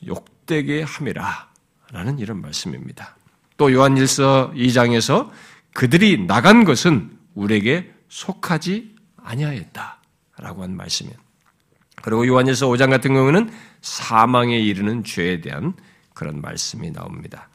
[0.06, 1.48] 욕되게 함이라
[1.92, 3.16] 라는 이런 말씀입니다.
[3.56, 5.30] 또 요한일서 2장에서
[5.72, 8.89] 그들이 나간 것은 우리에게 속하지
[9.24, 11.16] 아니하였다라고 한 말씀이에요.
[12.02, 13.50] 그리고 요한일서 5장 같은 경우는
[13.82, 15.74] 사망에 이르는 죄에 대한
[16.14, 17.48] 그런 말씀이 나옵니다.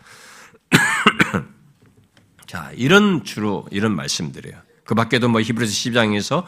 [2.48, 4.58] 자, 이런 주로 이런 말씀들이에요.
[4.84, 6.44] 그 밖에도 뭐 히브리서 10장에서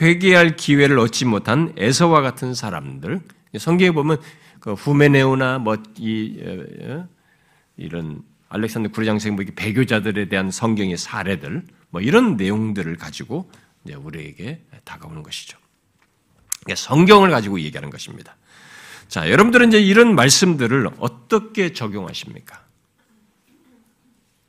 [0.00, 3.20] 회개할 기회를 얻지 못한 에서와 같은 사람들
[3.58, 4.18] 성경에 보면
[4.60, 7.06] 그 후메네오나 뭐이 어,
[7.76, 13.50] 이런 알렉산더 구리장생 뭐 배교자들에 대한 성경의 사례들 뭐 이런 내용들을 가지고
[13.84, 15.58] 우리에게 다가오는 것이죠.
[16.74, 18.36] 성경을 가지고 얘기하는 것입니다.
[19.08, 22.62] 자, 여러분들은 이제 이런 말씀들을 어떻게 적용하십니까?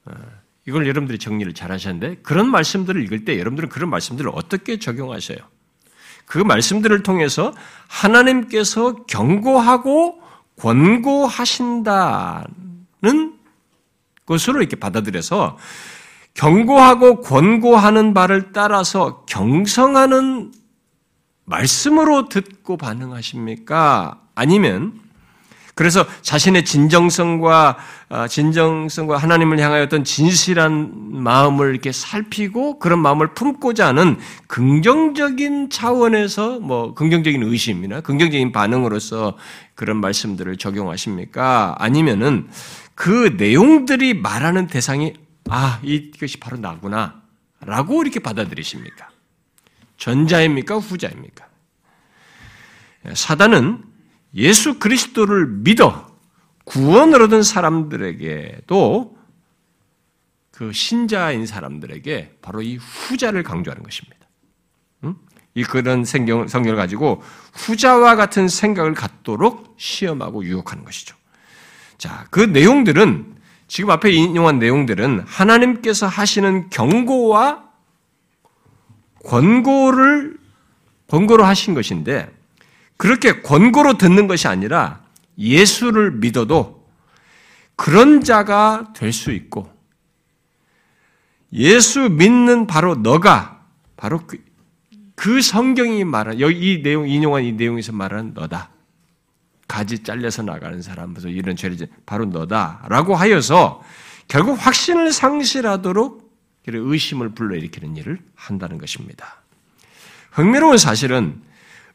[0.05, 0.13] 어,
[0.65, 5.39] 이걸 여러분들이 정리를 잘 하셨는데 그런 말씀들을 읽을 때 여러분들은 그런 말씀들을 어떻게 적용하셔요?
[6.25, 7.53] 그 말씀들을 통해서
[7.87, 10.21] 하나님께서 경고하고
[10.57, 12.47] 권고하신다는
[14.25, 15.57] 것으로 이렇게 받아들여서
[16.33, 20.51] 경고하고 권고하는 바를 따라서 경성하는
[21.45, 24.19] 말씀으로 듣고 반응하십니까?
[24.35, 25.03] 아니면
[25.75, 27.77] 그래서 자신의 진정성과
[28.09, 34.17] 아, 진정성과 하나님을 향하여 어떤 진실한 마음을 이렇게 살피고 그런 마음을 품고자 하는
[34.47, 39.35] 긍정적인 차원에서 뭐 긍정적인 의심이나 긍정적인 반응으로서
[39.73, 41.75] 그런 말씀들을 적용하십니까?
[41.79, 42.47] 아니면은
[42.93, 45.13] 그 내용들이 말하는 대상이
[45.49, 47.21] 아 이것이 바로 나구나
[47.61, 49.09] 라고 이렇게 받아들이십니까?
[49.97, 50.77] 전자입니까?
[50.77, 51.47] 후자입니까?
[53.13, 53.83] 사단은
[54.35, 56.11] 예수 그리스도를 믿어
[56.65, 59.17] 구원을 얻은 사람들에게도
[60.51, 64.23] 그 신자인 사람들에게 바로 이 후자를 강조하는 것입니다.
[65.55, 67.21] 이 그런 성경, 성경을 가지고
[67.53, 71.15] 후자와 같은 생각을 갖도록 시험하고 유혹하는 것이죠.
[71.97, 73.35] 자, 그 내용들은
[73.67, 77.63] 지금 앞에 인용한 내용들은 하나님께서 하시는 경고와
[79.25, 80.37] 권고를
[81.07, 82.29] 권고로 하신 것인데
[82.97, 85.01] 그렇게 권고로 듣는 것이 아니라
[85.37, 86.87] 예수를 믿어도
[87.75, 89.71] 그런 자가 될 수 있고
[91.53, 93.61] 예수 믿는 바로 너가
[93.95, 94.43] 바로 그,
[95.15, 98.72] 그 성경이 말한 여기 이 내용 인용한 이 내용에서 말하는 너다.
[99.73, 103.81] 가지 잘려서 나가는 사람, 무슨 이런 죄를 바로 너다라고 하여서
[104.27, 106.31] 결국 확신을 상실하도록
[106.67, 109.41] 의심을 불러일으키는 일을 한다는 것입니다.
[110.29, 111.41] 흥미로운 사실은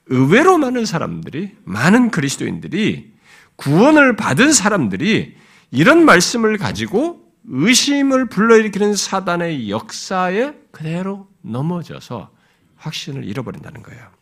[0.06, 3.12] 의외로 많은 사람들이, 많은 그리스도인들이
[3.54, 5.36] 구원을 받은 사람들이
[5.70, 12.32] 이런 말씀을 가지고 의심을 불러일으키는 사단의 역사에 그대로 넘어져서
[12.74, 14.17] 확신을 잃어버린다는 거예요.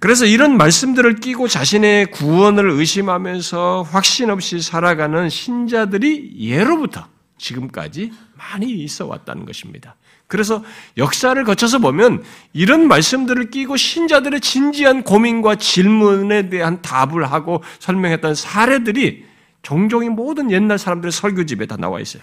[0.00, 7.06] 그래서 이런 말씀들을 끼고 자신의 구원을 의심하면서 확신 없이 살아가는 신자들이 예로부터
[7.38, 9.96] 지금까지 많이 있어 왔다는 것입니다.
[10.26, 10.64] 그래서
[10.96, 19.26] 역사를 거쳐서 보면 이런 말씀들을 끼고 신자들의 진지한 고민과 질문에 대한 답을 하고 설명했던 사례들이
[19.62, 22.22] 종종이 모든 옛날 사람들의 설교집에 다 나와 있어요.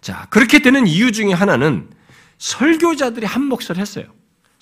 [0.00, 1.88] 자, 그렇게 되는 이유 중에 하나는
[2.38, 4.06] 설교자들이 한 몫을 했어요.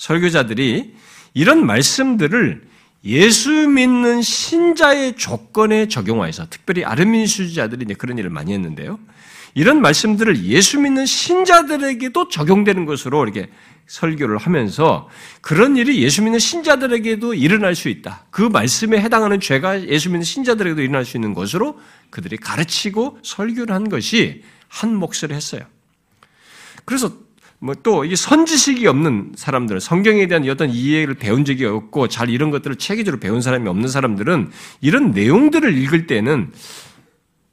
[0.01, 0.95] 설교자들이
[1.35, 2.63] 이런 말씀들을
[3.05, 8.99] 예수 믿는 신자의 조건에 적용하여서 특별히 아르민수자들이 그런 일을 많이 했는데요.
[9.55, 13.51] 이런 말씀들을 예수 믿는 신자들에게도 적용되는 것으로 이렇게
[13.89, 15.09] 설교를 하면서
[15.43, 18.25] 그런 일이 예수 믿는 신자들에게도 일어날 수 있다.
[18.31, 23.91] 그 말씀에 해당하는 죄가 예수 믿는 신자들에게도 일어날 수 있는 것으로 그들이 가르치고 설교를 한
[23.91, 25.61] 것이 한 몫을 했어요.
[26.87, 27.13] 그래서
[27.61, 32.51] 뭐 또 이 선지식이 없는 사람들은 성경에 대한 어떤 이해를 배운 적이 없고 잘 이런
[32.51, 36.53] 것들을 체계적으로 배운 사람이 없는 사람들은 이런 내용들을 읽을 때는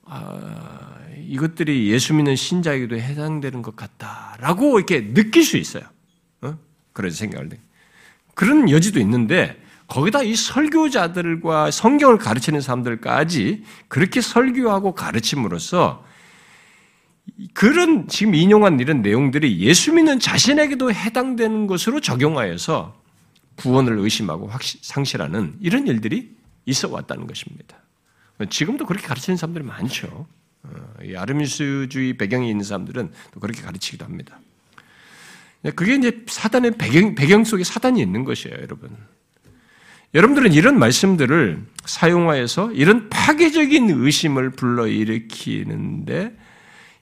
[0.05, 0.95] 아,
[1.27, 5.83] 이것들이 예수 믿는 신자에게도 해당되는 것 같다라고 이렇게 느낄 수 있어요.
[6.41, 6.57] 어?
[6.93, 7.49] 그런 생각을
[8.33, 16.05] 그런 여지도 있는데 거기다 이 설교자들과 성경을 가르치는 사람들까지 그렇게 설교하고 가르침으로써
[17.53, 23.01] 그런 지금 인용한 이런 내용들이 예수 믿는 자신에게도 해당되는 것으로 적용하여서
[23.57, 26.35] 구원을 의심하고 확시, 상실하는 이런 일들이
[26.65, 27.77] 있어 왔다는 것입니다.
[28.49, 30.27] 지금도 그렇게 가르치는 사람들이 많죠.
[30.63, 30.69] 어,
[31.15, 34.39] 아르미스주의 배경이 있는 사람들은 또 그렇게 가르치기도 합니다.
[35.75, 38.95] 그게 이제 사단의 배경, 배경 속에 사단이 있는 것이에요, 여러분.
[40.13, 46.37] 여러분들은 이런 말씀들을 사용하여서 이런 파괴적인 의심을 불러일으키는데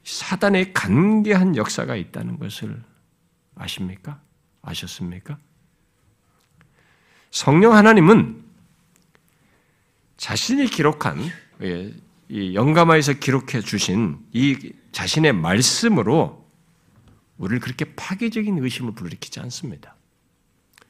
[0.06, 2.82] 사단의 간계한 역사가 있다는 것을
[3.56, 4.22] 아십니까?
[4.62, 5.38] 아셨습니까?
[7.32, 8.44] 성령 하나님은
[10.18, 11.20] 자신이 기록한
[11.64, 11.92] 예,
[12.30, 16.46] 영감하에서 기록해 주신 이 자신의 말씀으로
[17.38, 19.96] 우리를 그렇게 파괴적인 의심을 불러일으키지 않습니다.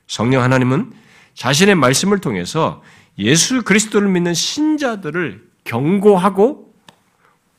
[0.08, 0.94] 성령 하나님은
[1.34, 2.84] 자신의 말씀을 통해서
[3.18, 6.74] 예수 그리스도를 믿는 신자들을 경고하고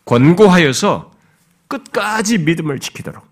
[0.05, 1.16] 권고하여서
[1.69, 3.25] 끝까지 믿음을 지키도록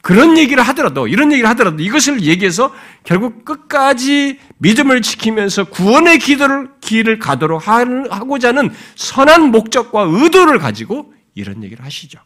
[0.00, 2.72] 그런 얘기를 하더라도 이런 얘기를 하더라도 이것을 얘기해서
[3.04, 11.62] 결국 끝까지 믿음을 지키면서 구원의 기도를 길을 가도록 하고자 하는 선한 목적과 의도를 가지고 이런
[11.62, 12.20] 얘기를 하시죠.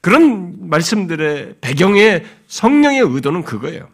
[0.00, 3.88] 그런 말씀들의 배경에 성령의 의도는 그거예요.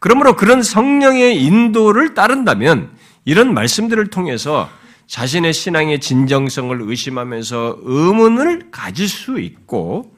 [0.00, 2.90] 그러므로 그런 성령의 인도를 따른다면
[3.24, 4.68] 이런 말씀들을 통해서
[5.06, 10.14] 자신의 신앙의 진정성을 의심하면서 의문을 가질 수 있고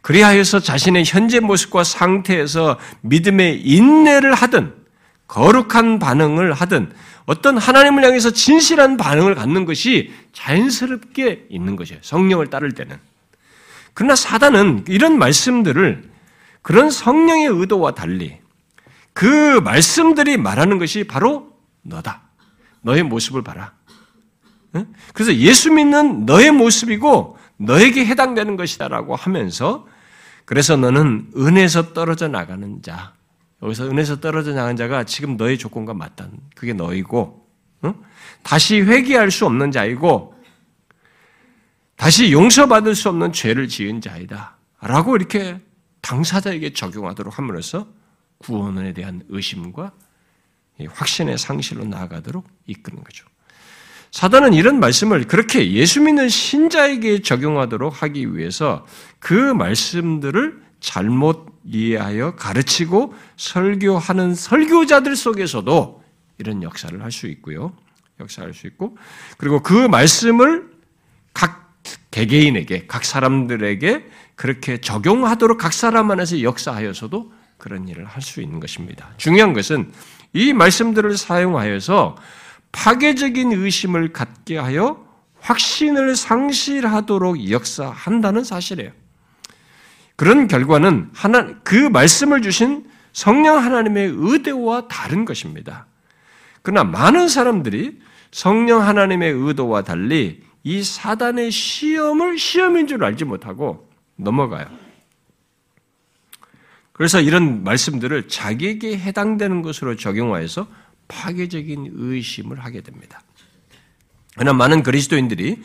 [0.00, 4.74] 그리하여서 자신의 현재 모습과 상태에서 믿음의 인내를 하든
[5.28, 6.92] 거룩한 반응을 하든
[7.24, 12.00] 어떤 하나님을 향해서 진실한 반응을 갖는 것이 자연스럽게 있는 것이에요.
[12.02, 12.98] 성령을 따를 때는.
[13.94, 16.10] 그러나 사단은 이런 말씀들을
[16.62, 18.38] 그런 성령의 의도와 달리
[19.12, 22.22] 그 말씀들이 말하는 것이 바로 너다.
[22.80, 23.72] 너의 모습을 봐라.
[25.12, 29.86] 그래서 예수 믿는 너의 모습이고 너에게 해당되는 것이다라고 하면서
[30.44, 33.14] 그래서 너는 은에서 떨어져 나가는 자
[33.62, 36.28] 여기서 은에서 떨어져 나간 자가 지금 너의 조건과 맞다.
[36.56, 37.46] 그게 너이고
[38.42, 40.34] 다시 회개할 수 없는 자이고
[41.96, 44.56] 다시 용서받을 수 없는 죄를 지은 자이다.
[44.80, 45.60] 라고 이렇게
[46.00, 47.86] 당사자에게 적용하도록 함으로써
[48.38, 49.92] 구원에 대한 의심과
[50.88, 53.24] 확신의 상실로 나아가도록 이끄는 거죠.
[54.12, 58.86] 사단은 이런 말씀을 그렇게 예수 믿는 신자에게 적용하도록 하기 위해서
[59.18, 66.02] 그 말씀들을 잘못 이해하여 가르치고 설교하는 설교자들 속에서도
[66.38, 67.72] 이런 역사를 할 수 있고요.
[68.20, 68.96] 역사할 수 있고,
[69.38, 70.70] 그리고 그 말씀을
[71.32, 71.72] 각
[72.10, 79.10] 개개인에게, 각 사람들에게 그렇게 적용하도록 각 사람 안에서 역사하여서도 그런 일을 할 수 있는 것입니다.
[79.16, 79.90] 중요한 것은
[80.34, 82.16] 이 말씀들을 사용하여서
[82.72, 85.06] 파괴적인 의심을 갖게 하여
[85.40, 88.92] 확신을 상실하도록 역사한다는 사실이에요.
[90.16, 95.86] 그런 결과는 하나 그 말씀을 주신 성령 하나님의 의도와 다른 것입니다.
[96.62, 104.66] 그러나 많은 사람들이 성령 하나님의 의도와 달리 이 사단의 시험을 시험인 줄 알지 못하고 넘어가요.
[106.92, 110.68] 그래서 이런 말씀들을 자기에게 해당되는 것으로 적용하여서
[111.08, 113.22] 파괴적인 의심을 하게 됩니다.
[114.34, 115.62] 그러나 많은 그리스도인들이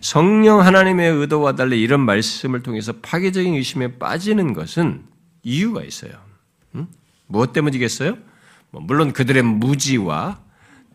[0.00, 5.04] 성령 하나님의 의도와 달리 이런 말씀을 통해서 파괴적인 의심에 빠지는 것은
[5.42, 6.12] 이유가 있어요.
[6.74, 6.86] 음?
[7.26, 8.16] 무엇 때문이겠어요?
[8.70, 10.40] 뭐 물론 그들의 무지와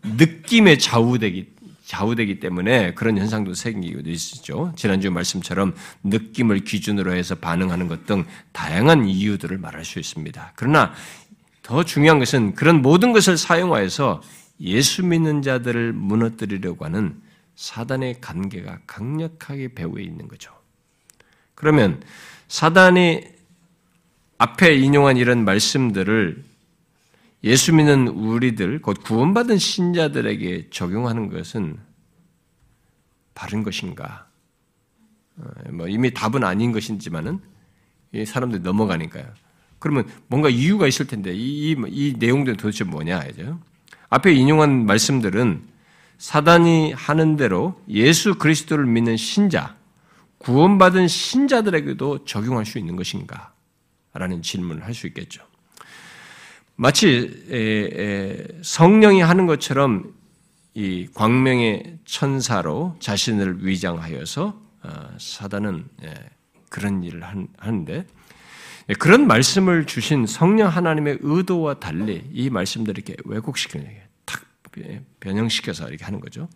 [0.04, 4.74] 느낌에 좌우되기 좌우되기 때문에 그런 현상도 생기기도 있죠.
[4.76, 10.54] 지난주 말씀처럼 느낌을 기준으로 해서 반응하는 것 등 다양한 이유들을 말할 수 있습니다.
[10.56, 10.94] 그러나
[11.66, 14.22] 더 중요한 것은 그런 모든 것을 사용하여서
[14.62, 17.20] 예수 믿는 자들을 무너뜨리려고 하는
[17.56, 20.54] 사단의 관계가 강력하게 배후에 있는 거죠.
[21.56, 22.04] 그러면
[22.50, 23.24] 사단이
[24.38, 26.44] 앞에 인용한 이런 말씀들을
[27.44, 31.80] 예수 믿는 우리들, 곧 구원받은 신자들에게 적용하는 것은
[33.34, 34.28] 바른 것인가?
[35.38, 37.40] 어, 뭐 이미 답은 아닌 것이지만은
[38.28, 39.26] 사람들이 넘어가니까요.
[39.86, 43.60] 그러면 뭔가 이유가 있을 텐데 이, 이, 이 내용들은 도대체 뭐냐 하죠.
[44.10, 45.62] 앞에 인용한 말씀들은
[46.18, 49.76] 사단이 하는 대로 예수 그리스도를 믿는 신자,
[50.40, 53.54] 구원받은 신자들에게도 적용할 수 있는 것인가?
[54.16, 55.44] 라는 질문을 할 수 있겠죠.
[56.76, 57.46] 마치
[58.64, 60.16] 성령이 하는 것처럼
[60.74, 65.86] 이 광명의 천사로 자신을 위장하여서 어, 사단은
[66.70, 67.22] 그런 일을
[67.58, 68.08] 하는데
[69.00, 73.88] 그런 말씀을 주신 성령 하나님의 의도와 달리 이 말씀들을 이렇게 왜곡시키는
[74.26, 74.44] 탁
[75.20, 76.48] 변형시켜서 이렇게 하는 거죠.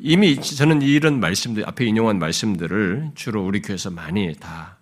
[0.00, 4.78] 이미 저는 이런 말씀들 앞에 인용한 말씀들을 주로 우리 교회에서 많이 다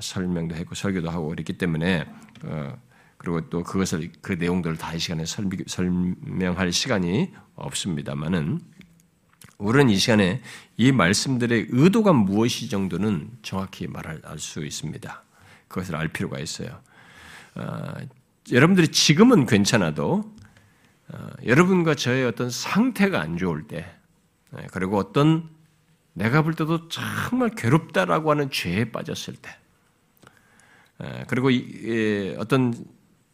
[0.00, 2.04] 설명도 했고 설교도 하고 그랬기 때문에
[2.44, 2.76] 어,
[3.16, 8.60] 그리고 또 그것을 그 내용들을 다 이 시간에 설명할 시간이 없습니다만은
[9.58, 10.42] 우리는 이 시간에
[10.76, 15.22] 이 말씀들의 의도가 무엇이 정도는 정확히 말할 수 있습니다.
[15.72, 16.80] 그것을 알 필요가 있어요.
[17.54, 17.94] 어,
[18.52, 20.32] 여러분들이 지금은 괜찮아도
[21.08, 23.90] 어, 여러분과 저의 어떤 상태가 안 좋을 때,
[24.50, 25.50] 네, 그리고 어떤
[26.12, 29.50] 내가 볼 때도 정말 괴롭다라고 하는 죄에 빠졌을 때,
[31.02, 31.50] 예, 그리고
[32.38, 32.74] 어떤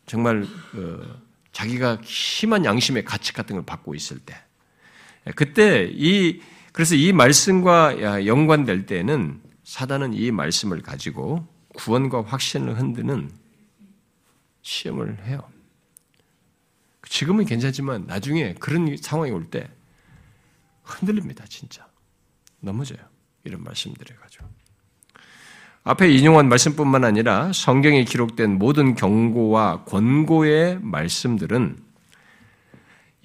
[0.07, 1.21] 정말 그
[1.53, 4.37] 자기가 심한 양심의 가책 같은 걸 받고 있을 때,
[5.27, 6.41] 예, 그때 이
[6.73, 11.47] 그래서 이 말씀과 연관될 때는 사단은 이 말씀을 가지고
[11.79, 13.31] 구원과 확신을 흔드는
[14.63, 15.41] 시험을 해요.
[17.09, 19.71] 지금은 괜찮지만 나중에 그런 상황이 올 때
[20.83, 21.87] 흔들립니다, 진짜.
[22.61, 22.99] 넘어져요.
[23.45, 24.47] 이런 말씀들을 가지고.
[25.85, 31.79] 앞에 인용한 말씀뿐만 아니라 성경에 기록된 모든 경고와 권고의 말씀들은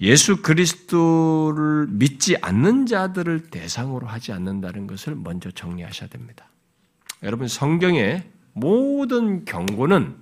[0.00, 6.48] 예수 그리스도를 믿지 않는 자들을 대상으로 하지 않는다는 것을 먼저 정리하셔야 됩니다.
[7.22, 10.14] 여러분 성경의 모든 경고는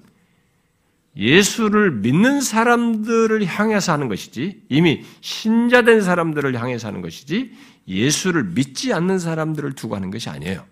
[1.17, 7.53] 예수를 믿는 사람들을 향해서 하는 것이지 이미 신자된 사람들을 향해서 하는 것이지
[7.87, 10.65] 예수를 믿지 않는 사람들을 두고 하는 것이 아니에요.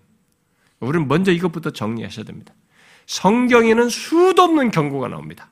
[0.79, 2.53] 우리는 먼저 이것부터 정리하셔야 됩니다.
[3.05, 5.49] 성경에는 수도 없는 경고가 나옵니다.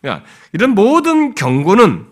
[0.00, 2.06] 그러니까 이런 모든 경고는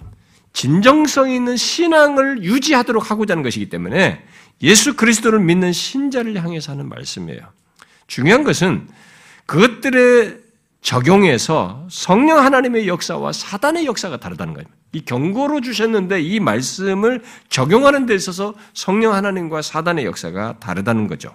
[0.53, 4.25] 진정성 있는 신앙을 유지하도록 하고자 하는 것이기 때문에
[4.63, 7.41] 예수 그리스도를 믿는 신자를 향해서 하는 말씀이에요.
[8.07, 8.87] 중요한 것은
[9.47, 10.39] 그것들의
[10.81, 14.67] 적용해서 성령 하나님의 역사와 사단의 역사가 다르다는 거예요.
[14.93, 21.35] 이 경고로 주셨는데 이 말씀을 적용하는 데 있어서 성령 하나님과 사단의 역사가 다르다는 거죠.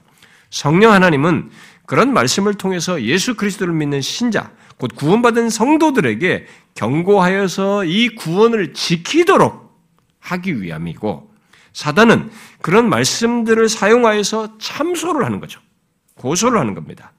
[0.50, 1.50] 성령 하나님은
[1.86, 6.46] 그런 말씀을 통해서 예수 그리스도를 믿는 신자, 곧 구원받은 성도들에게
[6.76, 9.76] 경고하여서 이 구원을 지키도록
[10.20, 11.34] 하기 위함이고,
[11.74, 12.30] 사단은
[12.62, 15.60] 그런 말씀들을 사용하여서 참소를 하는 거죠.
[16.16, 17.12] 고소를 하는 겁니다.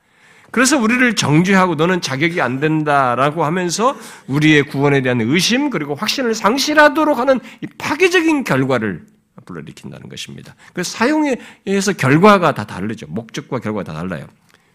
[0.50, 3.96] 그래서 우리를 정죄하고 너는 자격이 안 된다라고 하면서
[4.26, 7.40] 우리의 구원에 대한 의심 그리고 확신을 상실하도록 하는
[7.78, 9.06] 파괴적인 결과를
[9.44, 10.54] 불러일으킨다는 것입니다.
[10.72, 11.36] 그 사용에
[11.66, 13.06] 의해서 결과가 다 다르죠.
[13.08, 14.26] 목적과 결과가 다 달라요.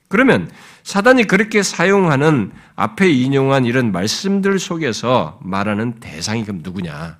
[0.07, 0.49] 그러면
[0.83, 7.17] 사단이 그렇게 사용하는 앞에 인용한 이런 말씀들 속에서 말하는 대상이 그럼 누구냐?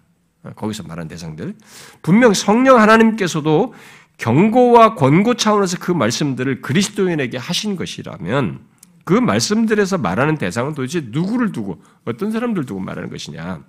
[0.55, 1.55] 거기서 말하는 대상들.
[2.03, 3.73] 분명 성령 하나님께서도
[4.17, 8.61] 경고와 권고 차원에서 그 말씀들을 그리스도인에게 하신 것이라면
[9.03, 13.63] 그 말씀들에서 말하는 대상은 도대체 누구를 두고 어떤 사람들 두고 말하는 것이냐?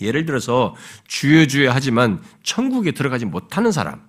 [0.00, 0.74] 예를 들어서
[1.06, 4.00] 주여 주여 하지만 천국에 들어가지 못하는 사람,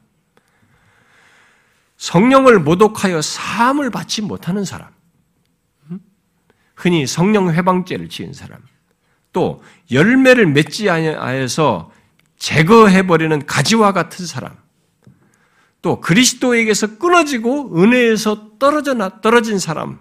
[1.97, 4.89] 성령을 모독하여 사함을 받지 못하는 사람,
[5.89, 5.99] 음?
[6.76, 8.61] 흔히 성령 회방죄를 지은 사람,
[9.34, 11.91] 또 열매를 맺지 아니하여서
[12.38, 14.55] 제거해 버리는 가지와 같은 사람,
[15.84, 19.99] 또 그리스도에게서 끊어지고 은혜에서 떨어져 떨어진 사람,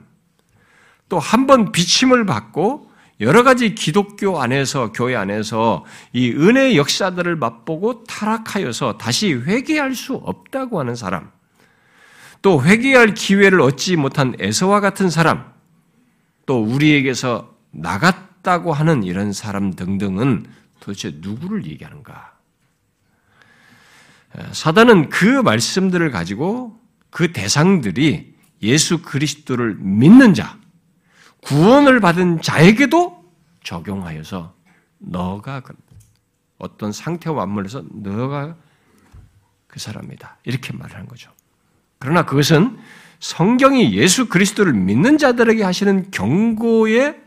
[1.11, 8.05] 또 한 번 비침을 받고 여러 가지 기독교 안에서, 교회 안에서 이 은혜의 역사들을 맛보고
[8.05, 11.31] 타락하여서 다시 회개할 수 없다고 하는 사람,
[12.41, 15.53] 또 회개할 기회를 얻지 못한 에서와 같은 사람,
[16.47, 20.47] 또 우리에게서 나갔다고 하는 이런 사람 등등은
[20.81, 22.32] 도대체 누구를 얘기하는가?
[24.53, 26.79] 사단은 그 말씀들을 가지고
[27.11, 30.59] 그 대상들이 예수 그리스도를 믿는 자,
[31.43, 33.23] 구원을 받은 자에게도
[33.65, 34.55] 적용하여서
[34.99, 35.75] 너가 그
[36.59, 38.57] 어떤 상태와 맞물려서 너가
[39.67, 40.39] 그 사람이다.
[40.45, 41.31] 이렇게 말하는 거죠.
[41.99, 42.79] 그러나 그것은
[43.19, 47.21] 성경이 예수 그리스도를 믿는 자들에게 하시는 경고의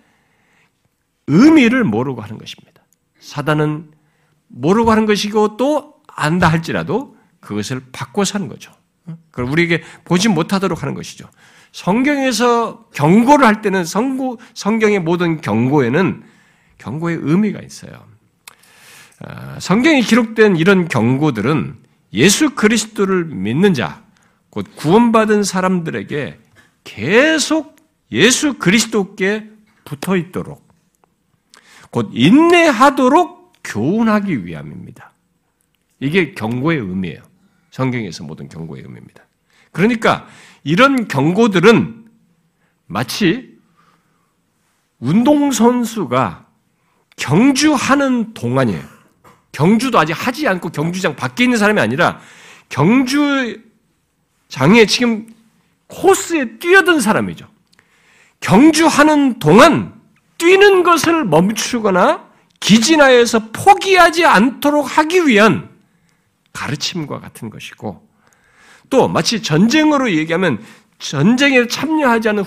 [1.27, 2.83] 의미를 모르고 하는 것입니다.
[3.19, 3.91] 사단은
[4.47, 8.71] 모르고 하는 것이고 또 안다 할지라도 그것을 바꿔서 하는 거죠.
[9.31, 11.29] 그걸 우리에게 보지 못하도록 하는 것이죠.
[11.71, 16.23] 성경에서 경고를 할 때는 성고, 성경의 모든 경고에는
[16.77, 17.91] 경고의 의미가 있어요.
[19.19, 21.77] 아, 성경에 기록된 이런 경고들은
[22.13, 24.03] 예수 그리스도를 믿는 자,
[24.49, 26.39] 곧 구원받은 사람들에게
[26.85, 27.75] 계속
[28.11, 29.49] 예수 그리스도께
[29.83, 30.65] 붙어 있도록,
[31.91, 35.11] 곧 인내하도록 교훈하기 위함입니다.
[36.05, 37.21] 이게 경고의 의미예요.
[37.71, 39.25] 성경에서 모든 경고의 의미입니다.
[39.71, 40.27] 그러니까
[40.63, 42.05] 이런 경고들은
[42.85, 43.55] 마치
[44.99, 46.45] 운동선수가
[47.17, 48.83] 경주하는 동안이에요.
[49.51, 52.19] 경주도 아직 하지 않고 경주장 밖에 있는 사람이 아니라
[52.69, 53.65] 경주장에
[54.87, 55.27] 지금
[55.87, 57.47] 코스에 뛰어든 사람이죠.
[58.41, 59.99] 경주하는 동안
[60.37, 62.29] 뛰는 것을 멈추거나
[62.59, 65.74] 기진하여서 포기하지 않도록 하기 위한
[66.55, 68.07] 가르침과 같은 것이고
[68.89, 70.63] 또 마치 전쟁으로 얘기하면
[70.97, 72.43] 전쟁에 참여하지 않은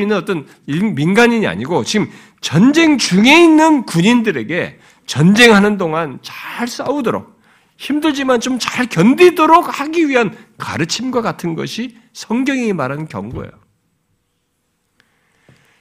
[0.00, 2.10] 있는 어떤 민간인이 아니고 지금
[2.40, 7.40] 전쟁 중에 있는 군인들에게 전쟁하는 동안 잘 싸우도록
[7.76, 13.50] 힘들지만 좀 잘 견디도록 하기 위한 가르침과 같은 것이 성경이 말하는 경고예요.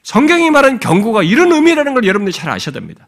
[0.03, 3.07] 성경이 말하는 경고가 이런 의미라는 걸 여러분들이 잘 아셔야 됩니다.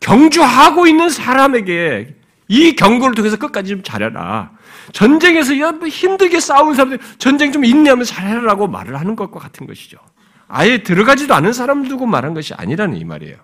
[0.00, 2.14] 경주하고 있는 사람에게
[2.48, 4.52] 이 경고를 통해서 끝까지 좀 잘해라.
[4.92, 9.98] 전쟁에서 힘들게 싸운 사람들 전쟁 좀 인내하면 잘해라라고 말을 하는 것과 같은 것이죠.
[10.46, 13.36] 아예 들어가지도 않은 사람 두고 말한 것이 아니라는 이 말이에요.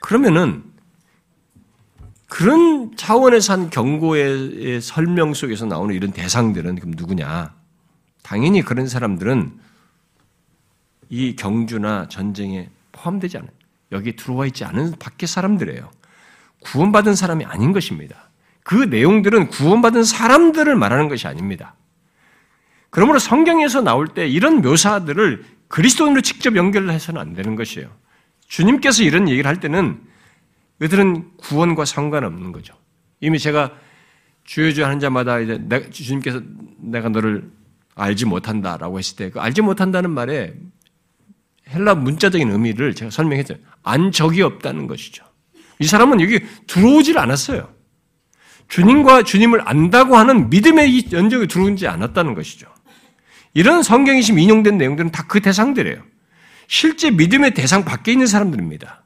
[0.00, 0.64] 그러면은
[2.26, 7.54] 그런 차원에서 한 경고의 설명 속에서 나오는 이런 대상들은 그럼 누구냐?
[8.22, 9.58] 당연히 그런 사람들은
[11.10, 13.48] 이 경주나 전쟁에 포함되지 않은
[13.92, 15.90] 여기 들어와 있지 않은 밖의 사람들이에요.
[16.60, 18.30] 구원받은 사람이 아닌 것입니다.
[18.62, 21.74] 그 내용들은 구원받은 사람들을 말하는 것이 아닙니다.
[22.90, 27.88] 그러므로 성경에서 나올 때 이런 묘사들을 그리스도인으로 직접 연결해서는 안 되는 것이에요.
[28.48, 30.00] 주님께서 이런 얘기를 할 때는
[30.80, 32.74] 그들은 구원과 상관없는 거죠.
[33.20, 33.72] 이미 제가
[34.44, 36.40] 주여주 하는 자마다 이제 주님께서
[36.78, 37.50] 내가 너를
[37.94, 40.54] 알지 못한다라고 했을 때 그 알지 못한다는 말에
[41.68, 43.54] 헬라 문자적인 의미를 제가 설명했죠.
[43.82, 45.24] 안 적이 없다는 것이죠.
[45.80, 47.68] 이 사람은 여기 들어오질 않았어요.
[48.68, 52.68] 주님과 주님을 안다고 하는 믿음의 이 연적에 들어오지 않았다는 것이죠.
[53.54, 56.02] 이런 성경이 지금 인용된 내용들은 다 그 대상들이에요.
[56.68, 59.02] 실제 믿음의 대상 밖에 있는 사람들입니다.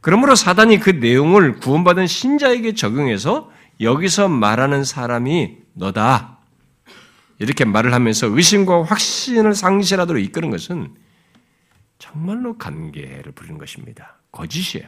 [0.00, 3.50] 그러므로 사단이 그 내용을 구원받은 신자에게 적용해서
[3.80, 6.38] 여기서 말하는 사람이 너다.
[7.38, 10.94] 이렇게 말을 하면서 의심과 확신을 상실하도록 이끄는 것은
[11.98, 14.20] 정말로 관계를 부르는 것입니다.
[14.30, 14.86] 거짓이에요.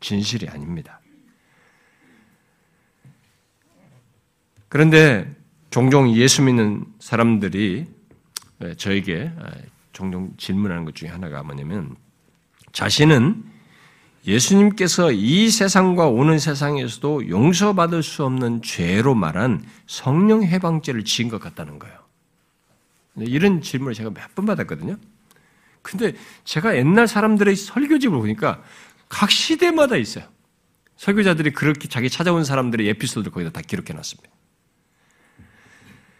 [0.00, 1.00] 진실이 아닙니다.
[4.68, 5.34] 그런데
[5.70, 7.86] 종종 예수 믿는 사람들이
[8.76, 9.32] 저에게
[9.92, 11.96] 종종 질문하는 것 중에 하나가 뭐냐면
[12.72, 13.44] 자신은
[14.26, 21.78] 예수님께서 이 세상과 오는 세상에서도 용서받을 수 없는 죄로 말한 성령 해방죄를 지은 것 같다는
[21.78, 21.98] 거예요.
[23.16, 24.96] 이런 질문을 제가 몇 번 받았거든요.
[25.82, 26.12] 근데
[26.44, 28.62] 제가 옛날 사람들의 설교집을 보니까
[29.10, 30.24] 각 시대마다 있어요.
[30.96, 34.30] 설교자들이 그렇게 자기 찾아온 사람들의 에피소드를 거기다 다 기록해 놨습니다.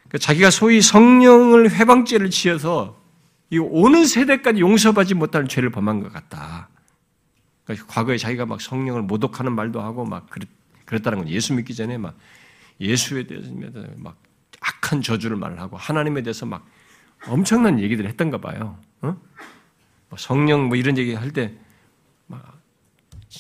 [0.09, 3.01] 그러니까 자기가 소위 성령을 회방죄를 지어서
[3.49, 6.69] 이 오는 세대까지 용서받지 못할 죄를 범한 것 같다.
[7.65, 10.29] 그러니까 과거에 자기가 막 성령을 모독하는 말도 하고 막
[10.85, 12.17] 그랬 다는 건 예수 믿기 전에 막
[12.81, 13.51] 예수에 대해서
[13.97, 14.17] 막
[14.61, 16.67] 악한 저주를 말하고 하나님에 대해서 막
[17.29, 18.79] 엄청난 얘기들을 했던가 봐요.
[19.03, 19.17] 어?
[20.09, 21.70] 뭐 성령 뭐 이런 얘기 할때 진짜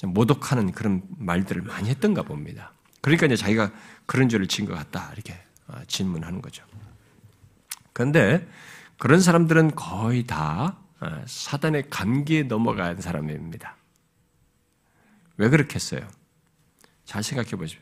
[0.04, 2.72] 모독하는 그런 말들을 많이 했던가 봅니다.
[3.00, 3.72] 그러니까 이제 자기가
[4.06, 5.34] 그런 죄를 지은 것 같다 이렇게
[5.66, 6.64] 어, 질문하는 거죠.
[7.92, 8.46] 그런데
[8.98, 13.76] 그런 사람들은 거의 다 어, 사단의 감기에 넘어간 사람입니다.
[15.38, 16.06] 왜 그렇겠어요?
[17.04, 17.80] 잘 생각해 보십시오.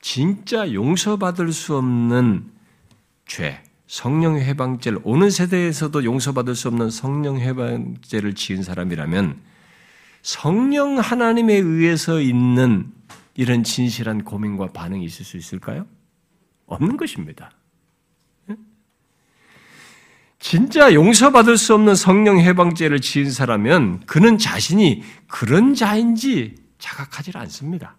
[0.00, 2.50] 진짜 용서받을 수 없는
[3.26, 9.40] 죄, 성령 해방죄를 오는 세대에서도 용서받을 수 없는 성령 해방죄를 지은 사람이라면
[10.24, 12.90] 성령 하나님에 의해서 있는
[13.34, 15.86] 이런 진실한 고민과 반응이 있을 수 있을까요?
[16.64, 17.50] 없는 것입니다.
[20.38, 27.96] 진짜 용서받을 수 없는 성령 해방죄를 지은 사람은 그는 자신이 그런 자인지 자각하지 않습니다.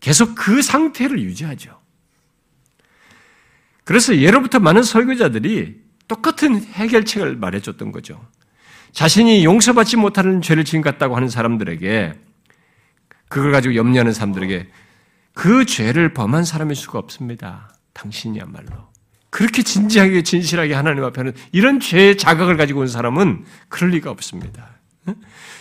[0.00, 1.78] 계속 그 상태를 유지하죠.
[3.84, 8.26] 그래서 예로부터 많은 설교자들이 똑같은 해결책을 말해줬던 거죠.
[8.92, 12.14] 자신이 용서받지 못하는 죄를 지은 같다고 하는 사람들에게
[13.28, 14.68] 그걸 가지고 염려하는 사람들에게
[15.34, 17.74] 그 죄를 범한 사람일 수가 없습니다.
[17.94, 18.92] 당신이야말로.
[19.30, 24.68] 그렇게 진지하게 진실하게 하나님 앞에는 이런 죄의 자각을 가지고 온 사람은 그럴 리가 없습니다.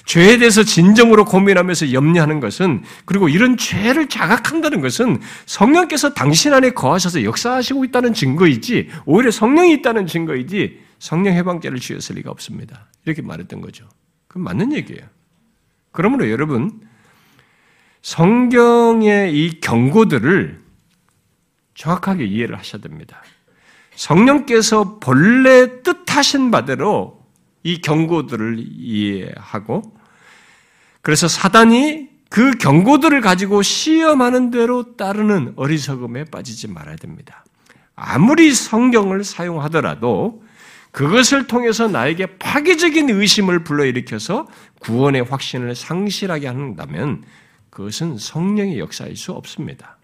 [0.06, 7.24] 죄에 대해서 진정으로 고민하면서 염려하는 것은 그리고 이런 죄를 자각한다는 것은 성령께서 당신 안에 거하셔서
[7.24, 12.91] 역사하시고 있다는 증거이지 오히려 성령이 있다는 증거이지 성령 해방죄를 지었을 리가 없습니다.
[13.06, 13.88] 이렇게 말했던 거죠.
[14.28, 15.04] 그건 맞는 얘기예요.
[15.92, 16.82] 그러므로 여러분
[18.02, 20.60] 성경의 이 경고들을
[21.76, 23.22] 정확하게 이해를 하셔야 됩니다.
[23.96, 27.22] 성령께서 본래 뜻하신 바대로
[27.64, 29.82] 이 경고들을 이해하고
[31.02, 37.44] 그래서 사단이 그 경고들을 가지고 시험하는 대로 따르는 어리석음에 빠지지 말아야 됩니다.
[37.96, 40.42] 아무리 성경을 사용하더라도
[40.92, 44.48] 그것을 통해서 나에게 파괴적인 의심을 불러일으켜서
[44.80, 47.24] 구원의 확신을 상실하게 한다면
[47.70, 49.98] 그것은 성령의 역사일 수 없습니다.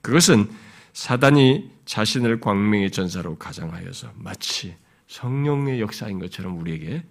[0.00, 0.48] 그것은
[0.92, 4.76] 사단이 자신을 광명의 전사로 가장하여서 마치
[5.08, 7.02] 성령의 역사인 것처럼 우리에게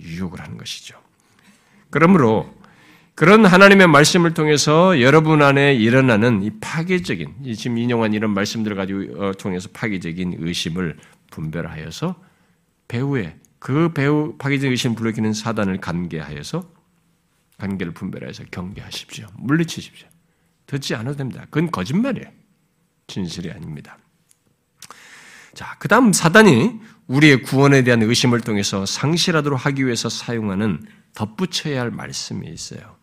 [0.00, 0.98] 유혹을 하는 것이죠.
[1.90, 2.52] 그러므로
[3.14, 9.32] 그런 하나님의 말씀을 통해서 여러분 안에 일어나는 이 파괴적인 지금 인용한 이런 말씀들을 가지고 어,
[9.32, 10.96] 통해서 파괴적인 의심을
[11.30, 12.31] 분별하여서
[12.92, 16.70] 배후에 그 배후 파괴적인 의심을 불러기는 사단을 간계하여서
[17.56, 19.28] 관계를 분별해서 경계하십시오.
[19.38, 20.08] 물리치십시오.
[20.66, 21.46] 듣지 않아도 됩니다.
[21.50, 22.28] 그건 거짓말이에요.
[23.06, 23.96] 진실이 아닙니다.
[25.54, 30.84] 자, 그 다음 사단이 우리의 구원에 대한 의심을 통해서 상실하도록 하기 위해서 사용하는
[31.14, 32.96] 덧붙여야 할 말씀이 있어요.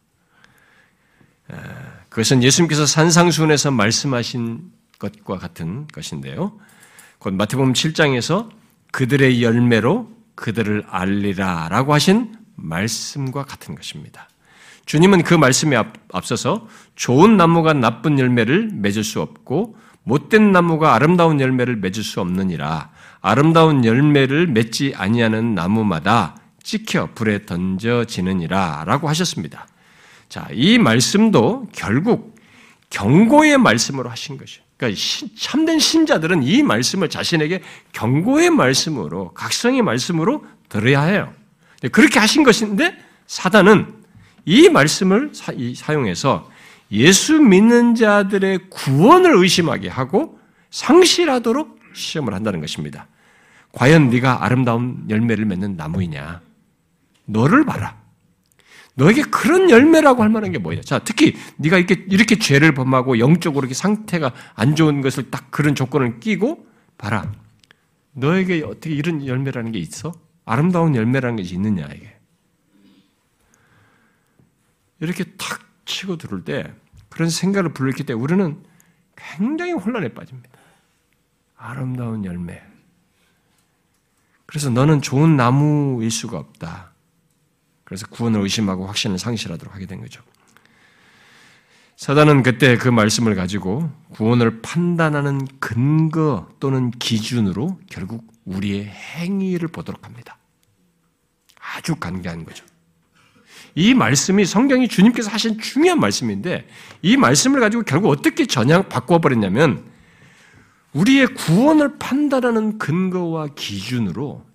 [2.10, 6.60] 그것은 예수님께서 산상수훈에서 말씀하신 것과 같은 것인데요.
[7.18, 8.59] 곧 마태복음 7장에서
[8.92, 14.28] 그들의 열매로 그들을 알리라 라고 하신 말씀과 같은 것입니다.
[14.86, 15.82] 주님은 그 말씀에
[16.12, 22.90] 앞서서 좋은 나무가 나쁜 열매를 맺을 수 없고 못된 나무가 아름다운 열매를 맺을 수 없느니라.
[23.22, 29.68] 아름다운 열매를 맺지 아니하는 나무마다 찍혀 불에 던져지느니라 라고 하셨습니다.
[30.30, 32.36] 자, 이 말씀도 결국
[32.90, 34.69] 경고의 말씀으로 하신 것이에요.
[34.80, 35.00] 그러니까
[35.38, 37.62] 참된 신자들은 이 말씀을 자신에게
[37.92, 41.34] 경고의 말씀으로 각성의 말씀으로 들어야 해요.
[41.92, 43.94] 그렇게 하신 것인데 사단은
[44.46, 45.34] 이 말씀을
[45.76, 46.50] 사용해서
[46.94, 50.40] 예수 믿는 자들의 구원을 의심하게 하고
[50.72, 53.08] 상실하도록 시험을 한다는 것입니다.
[53.74, 56.40] 과연 네가 아름다운 열매를 맺는 나무이냐?
[57.26, 57.99] 너를 봐라.
[59.00, 60.82] 너에게 그런 열매라고 할 만한 게 뭐냐?
[60.82, 65.74] 자, 특히 네가 이렇게 이렇게 죄를 범하고 영적으로 이렇게 상태가 안 좋은 것을 딱 그런
[65.74, 67.32] 조건을 끼고 봐라.
[68.12, 70.12] 너에게 어떻게 이런 열매라는 게 있어?
[70.44, 72.14] 아름다운 열매라는 것이 있느냐 이게?
[75.00, 76.74] 이렇게 탁 치고 들을 때
[77.08, 78.64] 그런 생각을 불렀기 때문에 우리는
[79.16, 80.50] 굉장히 혼란에 빠집니다.
[81.56, 82.62] 아름다운 열매.
[84.46, 86.89] 그래서 너는 좋은 나무일 수가 없다.
[87.90, 90.22] 그래서 구원을 의심하고 확신을 상실하도록 하게 된 거죠.
[91.98, 100.38] 사단은 그때 그 말씀을 가지고 구원을 판단하는 근거 또는 기준으로 결국 우리의 행위를 보도록 합니다.
[101.60, 102.64] 아주 간계한 거죠.
[103.74, 106.68] 이 말씀이 성경이 주님께서 하신 중요한 말씀인데
[107.02, 109.84] 이 말씀을 가지고 결국 어떻게 전향 바꿔버렸냐면
[110.94, 114.46] 우리의 구원을 판단하는 근거와 기준으로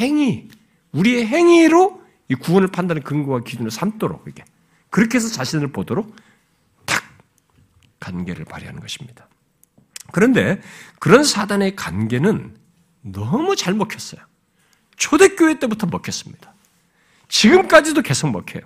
[0.00, 0.48] 행위,
[0.92, 2.01] 우리의 행위로
[2.32, 4.42] 이 구원을 판단하는 근거와 기준으로 삼도록 이렇게
[4.88, 6.16] 그렇게 해서 자신을 보도록
[6.86, 7.02] 탁
[8.00, 9.28] 관계를 발휘하는 것입니다.
[10.12, 10.62] 그런데
[10.98, 12.56] 그런 사단의 관계는
[13.02, 14.22] 너무 잘 먹혔어요.
[14.96, 16.54] 초대교회 때부터 먹혔습니다.
[17.28, 18.62] 지금까지도 계속 먹혀요.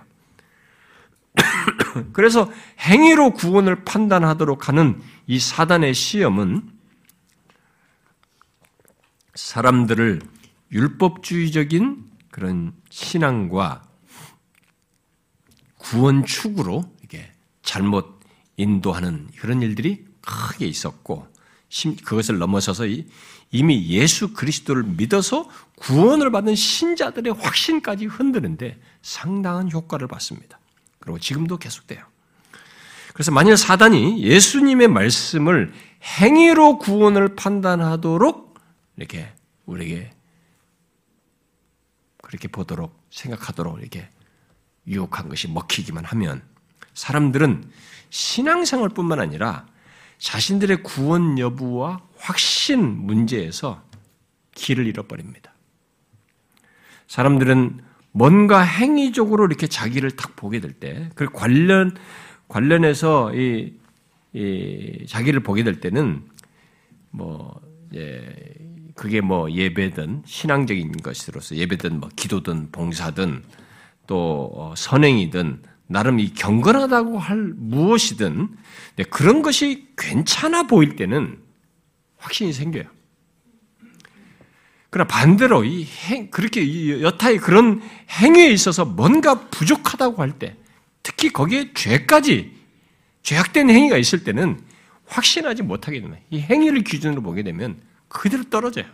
[2.13, 2.49] 그래서
[2.79, 6.71] 행위로 구원을 판단하도록 하는 이 사단의 시험은
[9.35, 10.21] 사람들을
[10.71, 12.06] 율법주의적인
[12.37, 13.81] 그런 신앙과
[15.79, 17.31] 구원 축으로 이게
[17.63, 18.19] 잘못
[18.57, 21.27] 인도하는 그런 일들이 크게 있었고
[22.05, 22.83] 그것을 넘어서서
[23.49, 30.59] 이미 예수 그리스도를 믿어서 구원을 받는 신자들의 확신까지 흔드는데 상당한 효과를 받습니다.
[30.99, 32.05] 그리고 지금도 계속돼요.
[33.15, 35.73] 그래서 만일 사단이 예수님의 말씀을
[36.21, 38.59] 행위로 구원을 판단하도록
[38.97, 39.33] 이렇게
[39.65, 40.11] 우리에게
[42.27, 44.09] 그렇게 보도록 생각하도록 이렇게
[44.85, 46.41] 유혹한 것이 먹히기만 하면
[46.93, 47.63] 사람들은
[48.09, 49.65] 신앙생활뿐만 아니라
[50.17, 53.81] 자신들의 구원 여부와 확신 문제에서
[54.55, 55.53] 길을 잃어버립니다.
[57.07, 57.79] 사람들은
[58.11, 61.95] 뭔가 행위적으로 이렇게 자기를 딱 보게 될 때, 그 관련,
[62.49, 63.73] 관련해서 이,
[64.33, 66.27] 이 자기를 보게 될 때는
[67.11, 67.61] 뭐,
[67.95, 68.35] 예,
[68.97, 73.43] 그게 뭐 예배든 신앙적인 것으로서 예배든 뭐 기도든 봉사든
[74.07, 78.49] 또 어, 선행이든 나름 이 경건하다고 할 무엇이든
[79.11, 81.37] 그런 것이 괜찮아 보일 때는
[82.17, 82.85] 확신이 생겨요.
[84.89, 90.55] 그러나 반대로 이 행, 그렇게 여타의 그런 행위에 있어서 뭔가 부족하다고 할 때,
[91.03, 92.51] 특히 거기에 죄까지,
[93.21, 94.59] 죄악된 행위가 있을 때는
[95.05, 98.85] 확신하지 못하게 되는, 이 행위를 기준으로 보게 되면 그대로 떨어져요.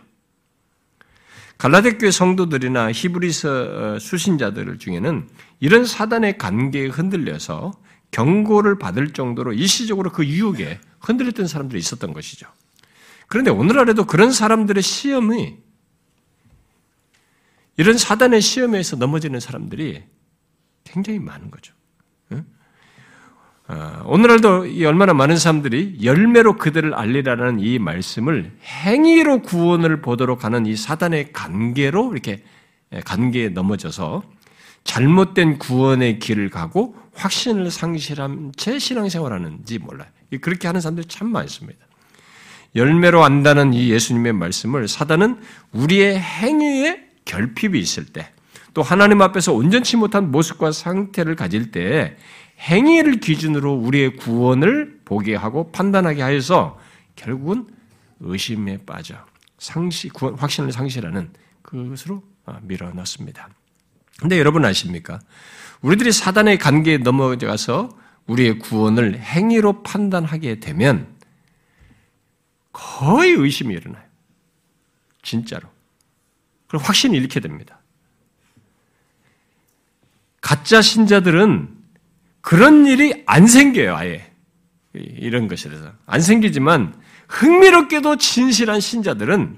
[1.58, 5.28] 갈라데 교회 성도들이나 히브리서 어, 수신자들 중에는
[5.60, 7.72] 이런 사단의 관계에 흔들려서
[8.10, 12.46] 경고를 받을 정도로 일시적으로 그 유혹에 흔들렸던 사람들이 있었던 것이죠.
[13.28, 15.56] 그런데 오늘날에도 그런 사람들의 시험이
[17.76, 20.04] 이런 사단의 시험에서 넘어지는 사람들이
[20.84, 21.74] 굉장히 많은 거죠.
[23.66, 30.76] 어, 오늘날도 얼마나 많은 사람들이 열매로 그들을 알리라는 이 말씀을 행위로 구원을 보도록 하는 이
[30.76, 32.44] 사단의 관계로 이렇게
[33.06, 34.22] 관계에 넘어져서
[34.84, 40.08] 잘못된 구원의 길을 가고 확신을 상실한 채 신앙생활하는지 몰라요.
[40.42, 41.78] 그렇게 하는 사람들이 참 많습니다.
[42.76, 45.38] 열매로 안다는 이 예수님의 말씀을 사단은
[45.72, 48.30] 우리의 행위에 결핍이 있을 때,
[48.74, 52.16] 또 하나님 앞에서 온전치 못한 모습과 상태를 가질 때
[52.60, 56.78] 행위를 기준으로 우리의 구원을 보게 하고 판단하게 하여서
[57.16, 57.68] 결국은
[58.20, 59.16] 의심에 빠져
[59.58, 61.30] 상시, 구원, 확신을 상실하는
[61.62, 63.48] 그것으로 아, 밀어넣습니다.
[64.20, 65.20] 근데 여러분 아십니까?
[65.80, 67.90] 우리들이 사단의 관계에 넘어가서
[68.26, 71.14] 우리의 구원을 행위로 판단하게 되면
[72.72, 74.04] 거의 의심이 일어나요.
[75.22, 75.68] 진짜로.
[76.66, 77.80] 그럼 확신이 잃게 됩니다.
[80.40, 81.83] 가짜 신자들은
[82.44, 84.30] 그런 일이 안 생겨요, 아예.
[84.92, 85.92] 이런 것에 대해서.
[86.04, 86.94] 안 생기지만
[87.26, 89.56] 흥미롭게도 진실한 신자들은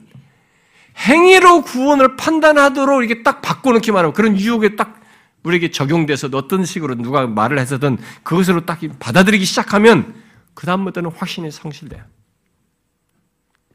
[0.96, 5.00] 행위로 구원을 판단하도록 이렇게 딱 바꿔놓기만 하면 그런 유혹에 딱
[5.42, 10.14] 우리에게 적용돼서 어떤 식으로 누가 말을 해서든 그것으로 딱 받아들이기 시작하면
[10.54, 12.04] 그다음부터는 확신이 상실돼요.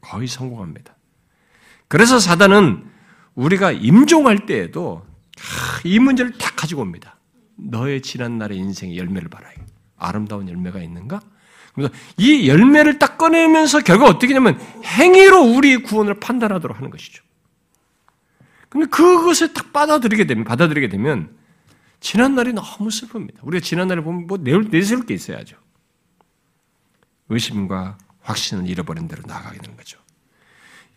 [0.00, 0.96] 거의 성공합니다.
[1.86, 2.90] 그래서 사단은
[3.34, 5.06] 우리가 임종할 때에도
[5.84, 7.16] 이 문제를 딱 가지고 옵니다.
[7.56, 9.50] 너의 지난 날의 인생의 열매를 봐라.
[9.96, 11.20] 아름다운 열매가 있는가?
[12.18, 17.22] 이 열매를 딱 꺼내면서 결국 어떻게 되냐면 행위로 우리의 구원을 판단하도록 하는 것이죠.
[18.68, 21.36] 근데 그것을 딱 받아들이게 되면, 받아들이게 되면
[22.00, 23.36] 지난날이 너무 슬픕니다.
[23.42, 25.56] 우리가 지난날을 보면 뭐 내세울 게 있어야죠.
[27.28, 29.98] 의심과 확신을 잃어버린 대로 나가게 되는 거죠.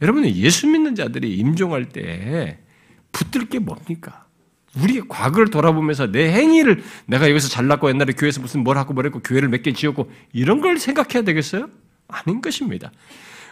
[0.02, 2.60] 여러분, 예수 믿는 자들이 임종할 때
[3.12, 4.25] 붙들 게 뭡니까?
[4.82, 9.20] 우리의 과거를 돌아보면서 내 행위를 내가 여기서 잘났고 옛날에 교회에서 무슨 뭘 하고 뭘 했고
[9.20, 11.70] 교회를 몇 개 지었고 이런 걸 생각해야 되겠어요?
[12.08, 12.92] 아닌 것입니다.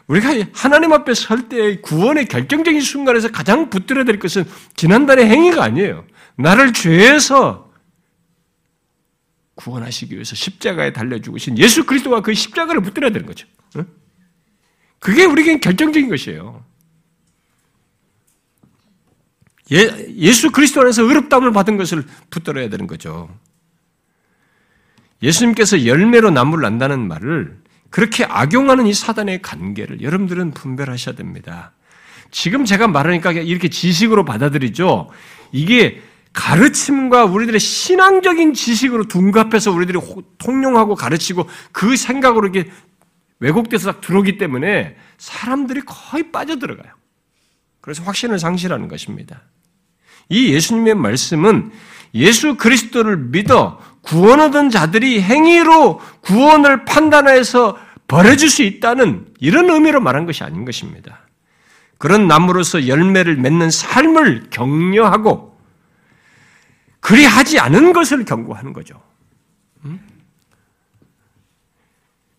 [0.08, 4.44] 우리가 하나님 앞에 설때 구원의 결정적인 순간에서 가장 붙들어야 될 것은
[4.76, 6.06] 지난달의 행위가 아니에요.
[6.36, 7.72] 나를 죄에서
[9.56, 13.48] 구원하시기 위해서 십자가에 달려 죽으신 예수 그리스도와 그 십자가를 붙들어야 되는 거죠.
[15.00, 16.66] 그게 우리에게 결정적인 것이에요.
[19.74, 23.30] 예, 예수 그리스도 안에서 의롭다함을 받은 것을 붙들어야 되는 거죠.
[25.22, 27.58] 예수님께서 열매로 나무를 난다는 말을
[27.90, 31.72] 그렇게 악용하는 이 사단의 관계를 여러분들은 분별하셔야 됩니다.
[32.30, 35.10] 지금 제가 말하니까 이렇게 지식으로 받아들이죠.
[35.52, 36.02] 이게
[36.34, 40.00] 가르침과 우리들의 신앙적인 지식으로 둔갑해서 우리들이
[40.40, 42.70] 통용하고 가르치고 그 생각으로 이게
[43.40, 46.92] 왜곡돼서 딱 들어오기 때문에 사람들이 거의 빠져들어가요.
[47.82, 49.44] 그래서 확신을 상실하는 것입니다.
[50.30, 51.72] 이 예수님의 말씀은
[52.16, 60.26] 예수 그리스도를 믿어 구원 얻은 자들이 행위로 구원을 판단해서 버려줄 수 있다는 이런 의미로 말한
[60.26, 61.22] 것이 아닌 것입니다.
[61.98, 65.58] 그런 나무로서 열매를 맺는 삶을 격려하고
[67.00, 69.02] 그리하지 않은 것을 경고하는 거죠.
[69.86, 70.00] 음?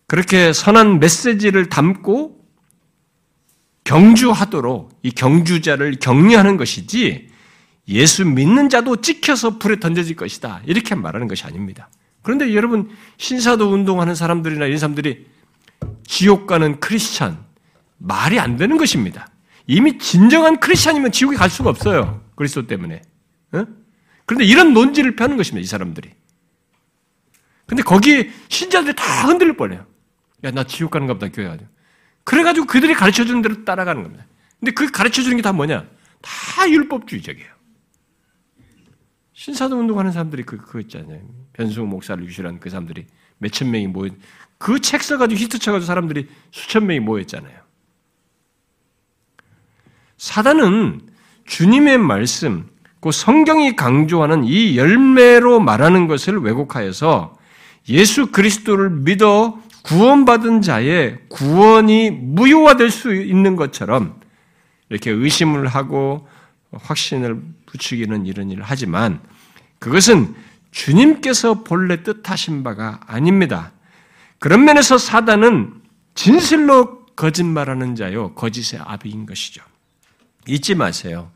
[0.07, 2.45] 그렇게 선한 메시지를 담고
[3.83, 7.29] 경주하도록 이 경주자를 격려하는 것이지
[7.87, 10.61] 예수 믿는 자도 찍혀서 불에 던져질 것이다.
[10.65, 11.89] 이렇게 말하는 것이 아닙니다.
[12.21, 15.27] 그런데 여러분 신사도 운동하는 사람들이나 이런 사람들이
[16.05, 17.45] 지옥 가는 크리스찬
[17.97, 19.27] 말이 안 되는 것입니다.
[19.67, 22.23] 이미 진정한 크리스찬이면 지옥에 갈 수가 없어요.
[22.35, 23.01] 그리스도 때문에.
[23.53, 23.65] 어?
[24.25, 25.63] 그런데 이런 논지를 펴는 것입니다.
[25.63, 26.09] 이 사람들이.
[27.67, 29.85] 근데 거기에 신자들이 다 흔들릴 뻔해요.
[30.43, 31.69] 야, 나 지옥 가는가 보다, 교회 가지고.
[32.23, 34.25] 그래가지고 그들이 가르쳐 주는 대로 따라가는 겁니다.
[34.59, 35.85] 근데 그 가르쳐 주는 게 다 뭐냐?
[36.21, 37.54] 다 율법주의적이에요.
[39.35, 41.19] 신사도 운동하는 사람들이 그, 그거 있잖아요.
[41.53, 43.05] 변승우 목사를 유실한 그 사람들이
[43.37, 44.11] 몇천 명이 모여,
[44.57, 47.53] 그책 써가지고 히트 쳐가지고 사람들이 수천 명이 모였잖아요.
[50.17, 51.01] 사단은
[51.45, 52.69] 주님의 말씀,
[53.01, 57.37] 그 성경이 강조하는 이 열매로 말하는 것을 왜곡하여서
[57.89, 64.19] 예수 그리스도를 믿어 구원받은 자의 구원이 무효화될 수 있는 것처럼
[64.89, 66.25] 이렇게 의심을 하고
[66.71, 67.43] 확신을
[67.75, 69.19] 부추기는 이런 일을 하지만
[69.79, 70.33] 그것은
[70.71, 73.71] 주님께서 본래 뜻하신 바가 아닙니다.
[74.39, 75.73] 그런 면에서 사단은
[76.15, 79.61] 진실로 거짓말하는 자요, 거짓의 아비인 것이죠.
[80.47, 81.31] 잊지 마세요.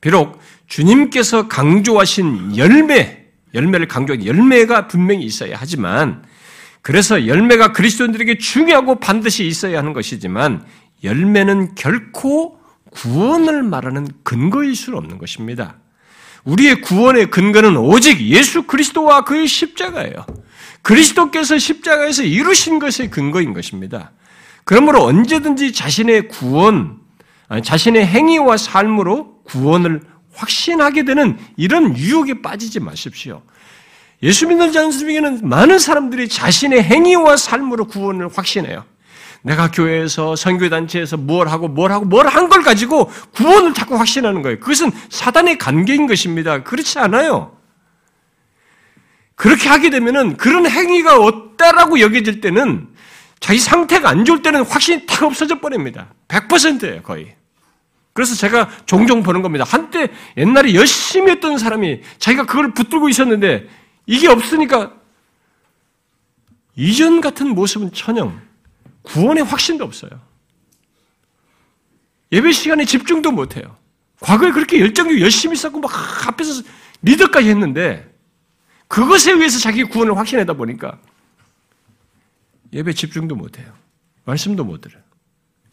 [0.00, 6.24] 비록 주님께서 강조하신 열매, 열매를 강조한 열매가 분명히 있어야 하지만,
[6.80, 10.64] 그래서 열매가 그리스도인들에게 중요하고 반드시 있어야 하는 것이지만,
[11.04, 12.59] 열매는 결코
[12.90, 15.76] 구원을 말하는 근거일 수는 없는 것입니다.
[16.44, 20.26] 우리의 구원의 근거는 오직 예수 그리스도와 그의 십자가예요.
[20.82, 24.12] 그리스도께서 십자가에서 이루신 것의 근거인 것입니다.
[24.64, 26.98] 그러므로 언제든지 자신의 구원,
[27.62, 30.00] 자신의 행위와 삶으로 구원을
[30.32, 33.42] 확신하게 되는 이런 유혹에 빠지지 마십시오.
[34.22, 38.84] 예수 믿는 자들 중에는 많은 사람들이 자신의 행위와 삶으로 구원을 확신해요.
[39.42, 44.60] 내가 교회에서 선교단체에서 뭘 하고 뭘 하고 뭘 한 걸 가지고 구원을 자꾸 확신하는 거예요.
[44.60, 46.62] 그것은 사단의 관계인 것입니다.
[46.62, 47.56] 그렇지 않아요.
[49.36, 52.88] 그렇게 하게 되면은 그런 행위가 없다라고 여겨질 때는
[53.40, 56.12] 자기 상태가 안 좋을 때는 확신이 탁 없어져 버립니다.
[56.28, 57.34] 100%예요, 거의.
[58.12, 59.64] 그래서 제가 종종 보는 겁니다.
[59.66, 63.66] 한때 옛날에 열심히 했던 사람이 자기가 그걸 붙들고 있었는데
[64.04, 64.92] 이게 없으니까
[66.76, 68.38] 이전 같은 모습은 천영,
[69.02, 70.10] 구원의 확신도 없어요.
[72.32, 73.76] 예배 시간에 집중도 못해요.
[74.20, 75.90] 과거에 그렇게 열정이 열심히 쌓고 막
[76.28, 76.62] 앞에서
[77.02, 78.08] 리더까지 했는데
[78.88, 80.98] 그것에 의해서 자기 구원을 확신하다 보니까
[82.72, 83.72] 예배 집중도 못해요.
[84.24, 85.02] 말씀도 못 들어요.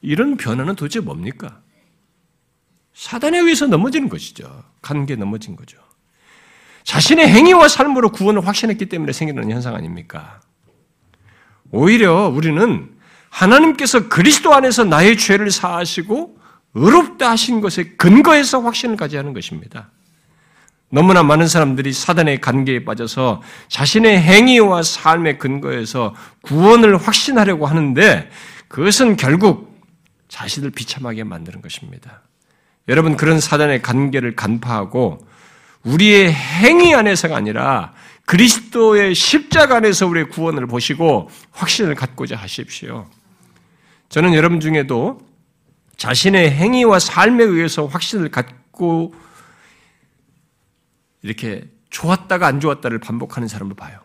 [0.02, 1.62] 이런 변화는 도대체 뭡니까?
[2.94, 4.64] 사단에 의해서 넘어지는 것이죠.
[4.82, 5.78] 관계 넘어진 거죠.
[6.84, 10.40] 자신의 행위와 삶으로 구원을 확신했기 때문에 생기는 현상 아닙니까?
[11.70, 12.97] 오히려 우리는
[13.38, 16.38] 하나님께서 그리스도 안에서 나의 죄를 사하시고
[16.74, 19.92] 의롭다 하신 것에 근거해서 확신을 가져야 하는 것입니다.
[20.90, 28.30] 너무나 많은 사람들이 사단의 관계에 빠져서 자신의 행위와 삶의 근거에서 구원을 확신하려고 하는데
[28.70, 29.78] 그것은 결국
[30.30, 32.22] 자신을 비참하게 만드는 것입니다.
[32.88, 35.20] 여러분 그런 사단의 관계를 간파하고
[35.84, 37.94] 우리의 행위 안에서가 아니라
[38.26, 43.08] 그리스도의 십자가 안에서 우리의 구원을 보시고 확신을 갖고자 하십시오.
[44.10, 45.20] 저는 여러분 중에도
[45.98, 49.14] 자신의 행위와 삶에 의해서 확신을 갖고
[51.22, 54.00] 이렇게 좋았다가 안 좋았다를 반복하는 사람을 봐요.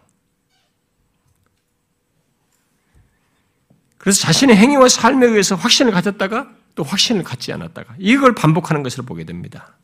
[3.99, 9.25] 그래서 자신의 행위와 삶에 의해서 확신을 가졌다가 또 확신을 갖지 않았다가 이걸 반복하는 것을 보게
[9.25, 9.77] 됩니다.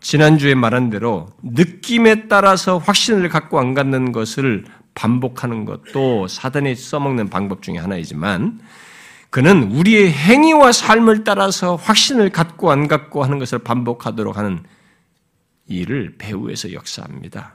[0.00, 4.64] 지난주에 말한 대로 느낌에 따라서 확신을 갖고 안 갖는 것을
[4.94, 8.60] 반복하는 것도 사단이 써먹는 방법 중에 하나이지만
[9.32, 14.62] 그는 우리의 행위와 삶을 따라서 확신을 갖고 안 갖고 하는 것을 반복하도록 하는
[15.66, 17.54] 일을 배후에서 역사합니다.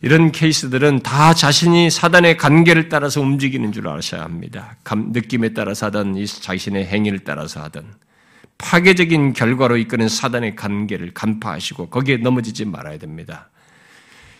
[0.00, 4.78] 이런 케이스들은 다 자신이 사단의 관계를 따라서 움직이는 줄 아셔야 합니다.
[4.90, 7.84] 느낌에 따라서 하든 자신의 행위를 따라서 하든
[8.56, 13.50] 파괴적인 결과로 이끄는 사단의 관계를 간파하시고 거기에 넘어지지 말아야 됩니다.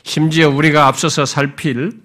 [0.04, 2.00] 심지어 우리가 앞서서 살필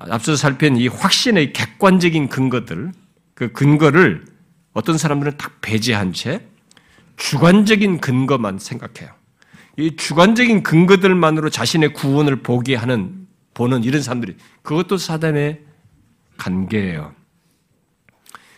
[0.00, 2.92] 앞서서 살핀 이 확신의 객관적인 근거들,
[3.34, 4.24] 그 근거를
[4.72, 6.46] 어떤 사람들은 딱 배제한 채
[7.16, 9.12] 주관적인 근거만 생각해요.
[9.76, 15.60] 이 주관적인 근거들만으로 자신의 구원을 보게 하는, 보는 이런 사람들이, 그것도 사단의
[16.36, 17.14] 관계예요.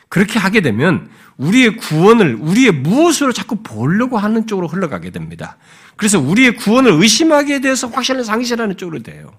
[0.08, 5.56] 그렇게 하게 되면 우리의 구원을, 우리의 무엇으로 자꾸 보려고 하는 쪽으로 흘러가게 됩니다.
[5.96, 9.32] 그래서 우리의 구원을 의심하게 돼서 확신을 상실하는 쪽으로 돼요.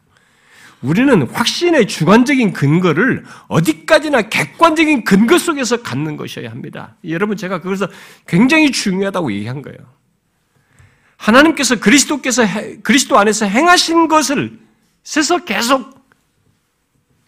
[0.81, 6.95] 우리는 확신의 주관적인 근거를 어디까지나 객관적인 근거 속에서 갖는 것이어야 합니다.
[7.07, 7.87] 여러분 제가 그것을
[8.27, 9.79] 굉장히 중요하다고 얘기한 거예요.
[11.17, 12.43] 하나님께서 그리스도께서
[12.83, 14.59] 그리스도 안에서 행하신 것을
[15.03, 16.05] 세서 계속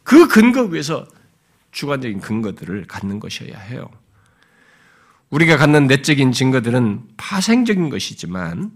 [0.04, 1.08] 그 근거 위에서
[1.72, 3.90] 주관적인 근거들을 갖는 것이어야 해요.
[5.32, 8.72] 우리가 갖는 내적인 증거들은 파생적인 것이지만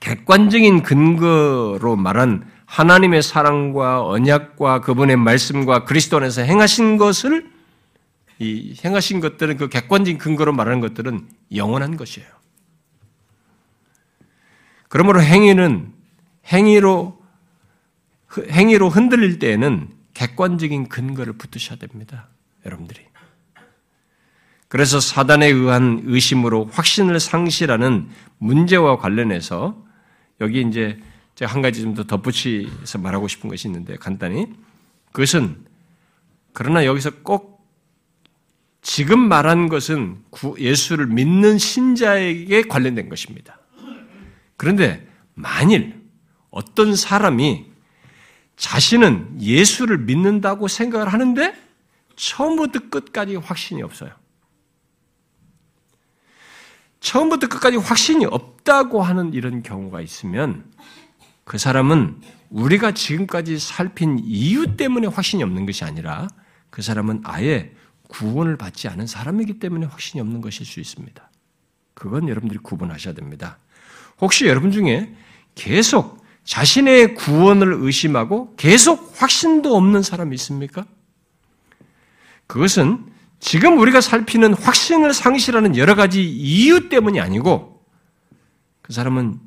[0.00, 7.50] 객관적인 근거로 말한 하나님의 사랑과 언약과 그분의 말씀과 그리스도 안에서 행하신 것을
[8.38, 12.28] 이 행하신 것들은 그 객관적인 근거로 말하는 것들은 영원한 것이에요.
[14.88, 15.92] 그러므로 행위는
[16.52, 17.22] 행위로
[18.50, 22.28] 행위로 흔들릴 때에는 객관적인 근거를 붙으셔야 됩니다.
[22.64, 23.00] 여러분들이.
[24.68, 28.08] 그래서 사단에 의한 의심으로 확신을 상실하는
[28.38, 29.82] 문제와 관련해서
[30.40, 31.00] 여기 이제
[31.36, 34.46] 제가 한 가지 좀 더 덧붙여서 말하고 싶은 것이 있는데 간단히
[35.12, 35.64] 그것은
[36.52, 37.56] 그러나 여기서 꼭
[38.80, 40.22] 지금 말한 것은
[40.58, 43.58] 예수를 믿는 신자에게 관련된 것입니다.
[44.56, 46.02] 그런데 만일
[46.50, 47.66] 어떤 사람이
[48.56, 51.54] 자신은 예수를 믿는다고 생각을 하는데
[52.16, 54.10] 처음부터 끝까지 확신이 없어요.
[57.00, 60.64] 처음부터 끝까지 확신이 없다고 하는 이런 경우가 있으면
[61.46, 62.20] 그 사람은
[62.50, 66.26] 우리가 지금까지 살핀 이유 때문에 확신이 없는 것이 아니라
[66.70, 67.72] 그 사람은 아예
[68.08, 71.30] 구원을 받지 않은 사람이기 때문에 확신이 없는 것일 수 있습니다.
[71.94, 73.58] 그건 여러분들이 구분하셔야 됩니다.
[74.20, 75.14] 혹시 여러분 중에
[75.54, 80.84] 계속 자신의 구원을 의심하고 계속 확신도 없는 사람이 있습니까?
[82.48, 83.06] 그것은
[83.38, 87.84] 지금 우리가 살피는 확신을 상실하는 여러 가지 이유 때문이 아니고
[88.82, 89.45] 그 사람은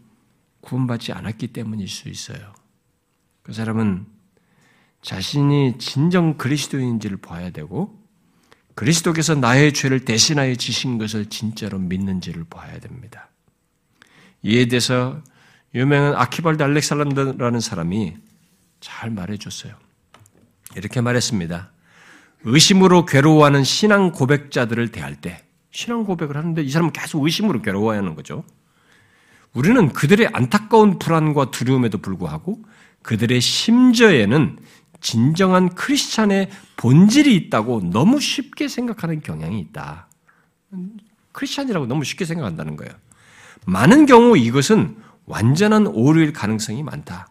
[0.70, 2.54] 구원받지 않았기 때문일 수 있어요.
[3.42, 4.06] 그 사람은
[5.02, 7.98] 자신이 진정 그리스도인지를 봐야 되고
[8.76, 13.30] 그리스도께서 나의 죄를 대신하여 지신 것을 진짜로 믿는지를 봐야 됩니다.
[14.44, 15.22] 이에 대해서
[15.74, 18.16] 유명한 아키발드 알렉살란더라는 사람이
[18.80, 19.74] 잘 말해줬어요.
[20.76, 21.72] 이렇게 말했습니다.
[22.44, 28.46] 의심으로 괴로워하는 신앙 고백자들을 대할 때, 신앙 고백을 하는데 이 사람은 계속 의심으로 괴로워하는 거죠.
[29.54, 32.60] 우리는 그들의 안타까운 불안과 두려움에도 불구하고
[33.02, 34.58] 그들의 심저에는
[35.02, 40.08] 진정한 크리스찬의 본질이 있다고 너무 쉽게 생각하는 경향이 있다.
[41.32, 42.92] 크리스찬이라고 너무 쉽게 생각한다는 거예요.
[43.66, 47.28] 많은 경우 이것은 완전한 오류일 가능성이 많다.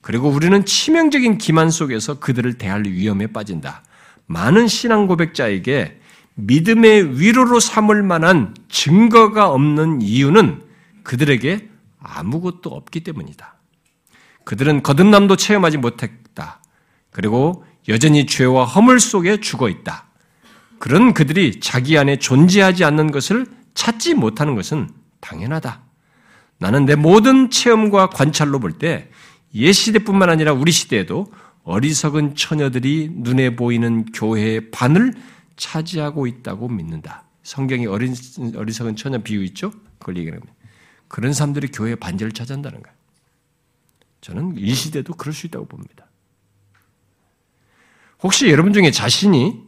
[0.00, 3.84] 그리고 우리는 치명적인 기만 속에서 그들을 대할 위험에 빠진다.
[4.26, 6.00] 많은 신앙 고백자에게
[6.34, 10.62] 믿음의 위로로 삼을 만한 증거가 없는 이유는
[11.02, 11.68] 그들에게
[12.00, 13.54] 아무것도 없기 때문이다.
[14.44, 16.62] 그들은 거듭남도 체험하지 못했다.
[17.10, 20.06] 그리고 여전히 죄와 허물 속에 죽어 있다.
[20.78, 24.90] 그런 그들이 자기 안에 존재하지 않는 것을 찾지 못하는 것은
[25.20, 25.82] 당연하다.
[26.58, 29.08] 나는 내 모든 체험과 관찰로 볼 때
[29.54, 31.26] 옛 시대뿐만 아니라 우리 시대에도
[31.64, 35.12] 어리석은 처녀들이 눈에 보이는 교회의 반을
[35.56, 37.24] 차지하고 있다고 믿는다.
[37.42, 38.14] 성경에 어린,
[38.56, 39.70] 어리석은 처녀 비유 있죠?
[39.98, 40.40] 그걸 거예요.
[41.12, 42.96] 그런 사람들이 교회의 반절을 차지한다는 거예요.
[44.22, 46.06] 저는 이 시대도 그럴 수 있다고 봅니다.
[48.22, 49.62] 혹시 여러분 중에 자신이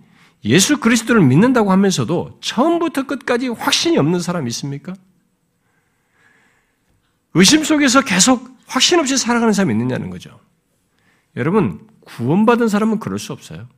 [0.46, 4.94] 예수 그리스도를 믿는다고 하면서도 처음부터 끝까지 확신이 없는 사람 있습니까?
[7.34, 10.40] 의심 속에서 계속 확신 없이 살아가는 사람이 있느냐는 거죠.
[11.36, 13.68] 여러분, 구원받은 사람은 그럴 수 없어요.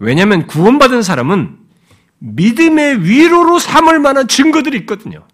[0.00, 1.60] 왜냐하면 구원받은 사람은
[2.18, 5.28] 믿음의 위로로 삼을 만한 증거들이 있거든요.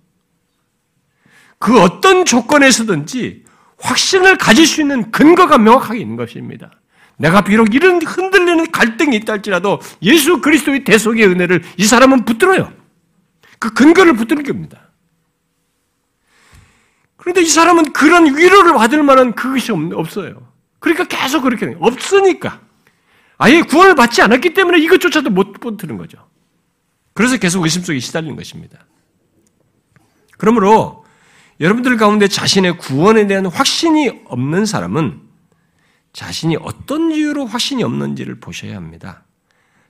[1.64, 3.42] 그 어떤 조건에서든지
[3.78, 6.70] 확신을 가질 수 있는 근거가 명확하게 있는 것입니다.
[7.16, 12.70] 내가 비록 이런 흔들리는 갈등이 있다 할지라도 예수 그리스도의 대속의 은혜를 이 사람은 붙들어요.
[13.58, 14.90] 그 근거를 붙드는 겁니다.
[17.16, 20.46] 그런데 이 사람은 그런 위로를 받을 만한 그것이 없어요.
[20.80, 21.78] 그러니까 계속 그렇게 해요.
[21.80, 22.60] 없으니까.
[23.38, 26.28] 아예 구원을 받지 않았기 때문에 이것조차도 못 붙드는 거죠.
[27.14, 28.84] 그래서 계속 의심 속에 시달리는 것입니다.
[30.36, 31.03] 그러므로
[31.60, 35.20] 여러분들 가운데 자신의 구원에 대한 확신이 없는 사람은
[36.12, 39.24] 자신이 어떤 이유로 확신이 없는지를 보셔야 합니다.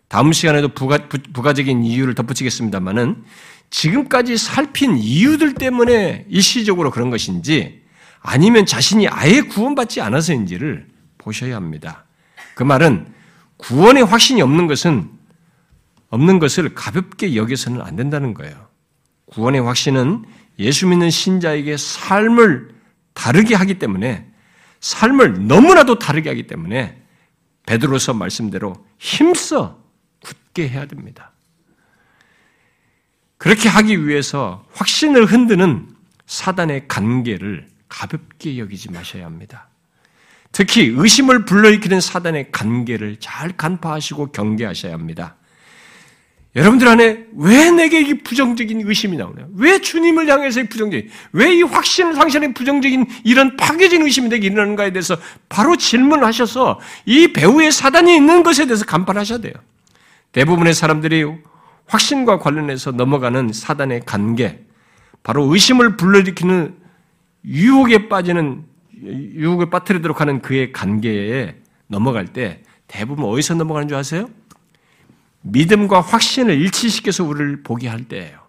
[0.08, 3.24] 다음 시간에도 부가, 부 가적인 이유를 덧붙이겠습니다만은
[3.70, 7.82] 지금까지 살핀 이유들 때문에 일시적으로 그런 것인지
[8.20, 10.86] 아니면 자신이 아예 구원받지 않아서인지를
[11.18, 12.04] 보셔야 합니다.
[12.54, 13.12] 그 말은
[13.56, 15.10] 구원의 확신이 없는 것은
[16.10, 18.68] 없는 것을 가볍게 여겨서는 안 된다는 거예요.
[19.26, 20.24] 구원의 확신은
[20.58, 22.74] 예수 믿는 신자에게 삶을
[23.12, 24.26] 다르게 하기 때문에
[24.80, 27.02] 삶을 너무나도 다르게 하기 때문에
[27.66, 29.82] 베드로서 말씀대로 힘써
[30.22, 31.32] 굳게 해야 됩니다.
[33.38, 35.88] 그렇게 하기 위해서 확신을 흔드는
[36.26, 39.68] 사단의 관계를 가볍게 여기지 마셔야 합니다.
[40.52, 45.36] 특히 의심을 불러일으키는 사단의 관계를 잘 간파하시고 경계하셔야 합니다.
[46.56, 49.48] 여러분들 안에 왜 내게 이 부정적인 의심이 나오냐?
[49.56, 54.92] 왜 주님을 향해서 의 부정적인, 왜 이 확신을 상실하는 부정적인 이런 파괴적인 의심이 내게 일어나는가에
[54.92, 55.16] 대해서
[55.48, 59.52] 바로 질문을 하셔서 이 배후에 사단이 있는 것에 대해서 간판하셔야 돼요.
[60.30, 61.24] 대부분의 사람들이
[61.86, 64.64] 확신과 관련해서 넘어가는 사단의 관계,
[65.24, 66.76] 바로 의심을 불러일으키는
[67.46, 68.64] 유혹에 빠지는,
[69.02, 71.56] 유혹에 빠뜨리도록 하는 그의 관계에
[71.88, 74.28] 넘어갈 때 대부분 어디서 넘어가는 줄 아세요?
[75.44, 78.40] 믿음과 확신을 일치시켜서 우리를 보게 할 때예요.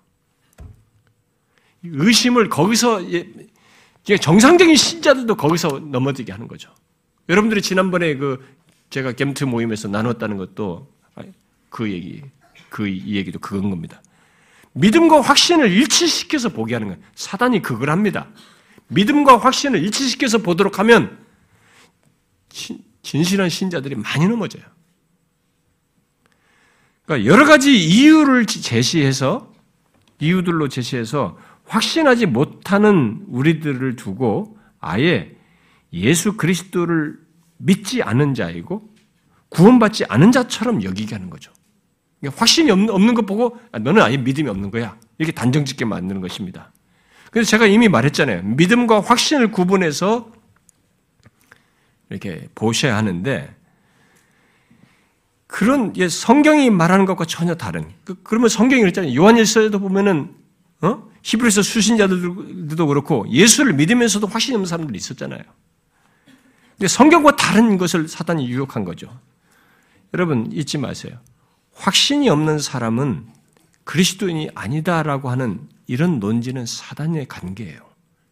[1.83, 3.01] 의심을 거기서
[4.21, 6.73] 정상적인 신자들도 거기서 넘어지게 하는 거죠.
[7.27, 8.43] 여러분들이 지난번에 그
[8.89, 10.91] 제가 gem트 모임에서 나눴다는 것도
[11.69, 12.21] 그 얘기,
[12.69, 14.01] 그 얘기도 그건 겁니다.
[14.73, 17.01] 믿음과 확신을 일치시켜서 보게 하는 거예요.
[17.15, 18.27] 사단이 그걸 합니다.
[18.87, 21.17] 믿음과 확신을 일치시켜서 보도록 하면
[23.01, 24.63] 진실한 신자들이 많이 넘어져요.
[27.05, 29.51] 그러니까 여러 가지 이유를 제시해서
[30.19, 35.35] 이유들로 제시해서 확신하지 못하는 우리들을 두고 아예
[35.93, 37.17] 예수 그리스도를
[37.57, 38.89] 믿지 않은 자이고
[39.49, 41.51] 구원받지 않은 자처럼 여기게 하는 거죠.
[42.19, 44.97] 그러니까 확신이 없는 것 보고 아, 너는 아예 믿음이 없는 거야.
[45.17, 46.71] 이렇게 단정짓게 만드는 것입니다.
[47.31, 48.43] 그래서 제가 이미 말했잖아요.
[48.43, 50.31] 믿음과 확신을 구분해서
[52.09, 53.55] 이렇게 보셔야 하는데
[55.47, 57.91] 그런 성경이 말하는 것과 전혀 다른.
[58.03, 59.15] 그, 그러면 성경이 그랬잖아요.
[59.15, 60.33] 요한일서에도 보면은
[60.81, 61.09] 어?
[61.23, 65.41] 히브리서 수신자들도 그렇고 예수를 믿으면서도 확신이 없는 사람들이 있었잖아요.
[66.77, 69.19] 근데 성경과 다른 것을 사단이 유혹한 거죠.
[70.13, 71.17] 여러분 잊지 마세요.
[71.73, 73.25] 확신이 없는 사람은
[73.85, 77.79] 그리스도인이 아니다라고 하는 이런 논지는 사단의 관계예요.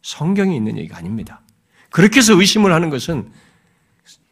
[0.01, 1.41] 성경에 있는 얘기가 아닙니다.
[1.89, 3.31] 그렇게 해서 의심을 하는 것은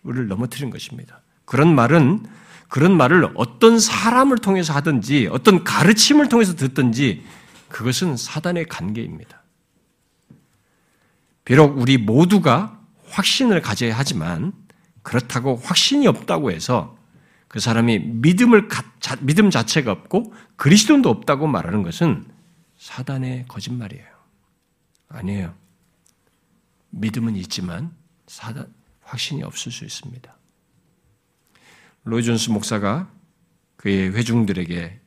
[0.04, 1.22] 우리를 넘어뜨린 것입니다.
[1.46, 2.26] 그런 말은
[2.72, 7.22] 그런 말을 어떤 사람을 통해서 하든지 어떤 가르침을 통해서 듣든지
[7.68, 9.44] 그것은 사단의 관계입니다.
[11.44, 14.54] 비록 우리 모두가 확신을 가져야 하지만
[15.02, 16.98] 그렇다고 확신이 없다고 해서
[17.50, 18.70] 그 사람이 믿음을
[19.20, 22.26] 믿음 자체가 없고 그리스도도 없다고 말하는 것은
[22.78, 24.08] 사단의 거짓말이에요.
[25.10, 25.54] 아니에요.
[26.92, 27.92] 믿음은 있지만
[28.28, 30.34] 사단 확신이 없을 수 있습니다.
[32.04, 33.12] 로이존스 목사가
[33.76, 35.00] 그의 회중들에게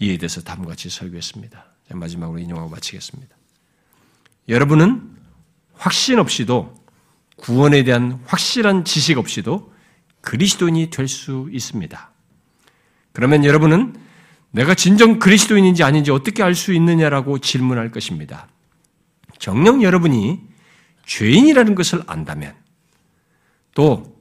[0.00, 1.64] 이에 대해서 다음과 같이 설교했습니다.
[1.92, 3.36] 마지막으로 인용하고 마치겠습니다.
[4.48, 5.10] 여러분은
[5.74, 6.74] 확신 없이도
[7.36, 9.72] 구원에 대한 확실한 지식 없이도
[10.20, 12.10] 그리스도인이 될 수 있습니다.
[13.12, 13.96] 그러면 여러분은
[14.50, 18.48] 내가 진정 그리스도인인지 아닌지 어떻게 알 수 있느냐라고 질문할 것입니다.
[19.38, 20.40] 정녕 여러분이
[21.06, 22.54] 죄인이라는 것을 안다면
[23.74, 24.13] 또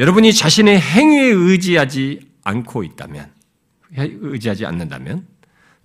[0.00, 3.30] 여러분이 자신의 행위에 의지하지 않고 있다면,
[3.96, 5.26] 의지하지 않는다면,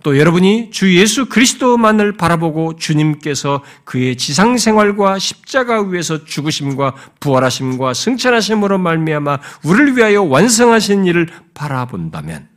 [0.02, 8.78] 또 여러분이 주 예수 그리스도만을 바라보고 주님께서 그의 지상 생활과 십자가 위에서 죽으심과 부활하심과 승천하심으로
[8.78, 12.48] 말미암아 우리를 위하여 완성하신 일을 바라본다면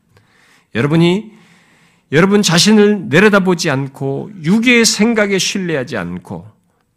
[0.76, 1.32] 여러분이
[2.12, 6.48] 여러분 자신을 내려다보지 않고 유괴의 생각에 신뢰하지 않고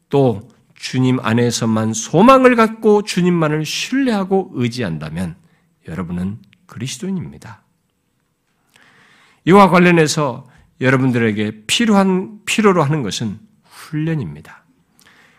[0.08, 0.51] 또
[0.82, 5.36] 주님 안에서만 소망을 갖고 주님만을 신뢰하고 의지한다면
[5.86, 7.62] 여러분은 그리스도인입니다.
[9.44, 10.44] 이와 관련해서
[10.80, 14.64] 여러분들에게 필요한, 필요로 하는 것은 훈련입니다.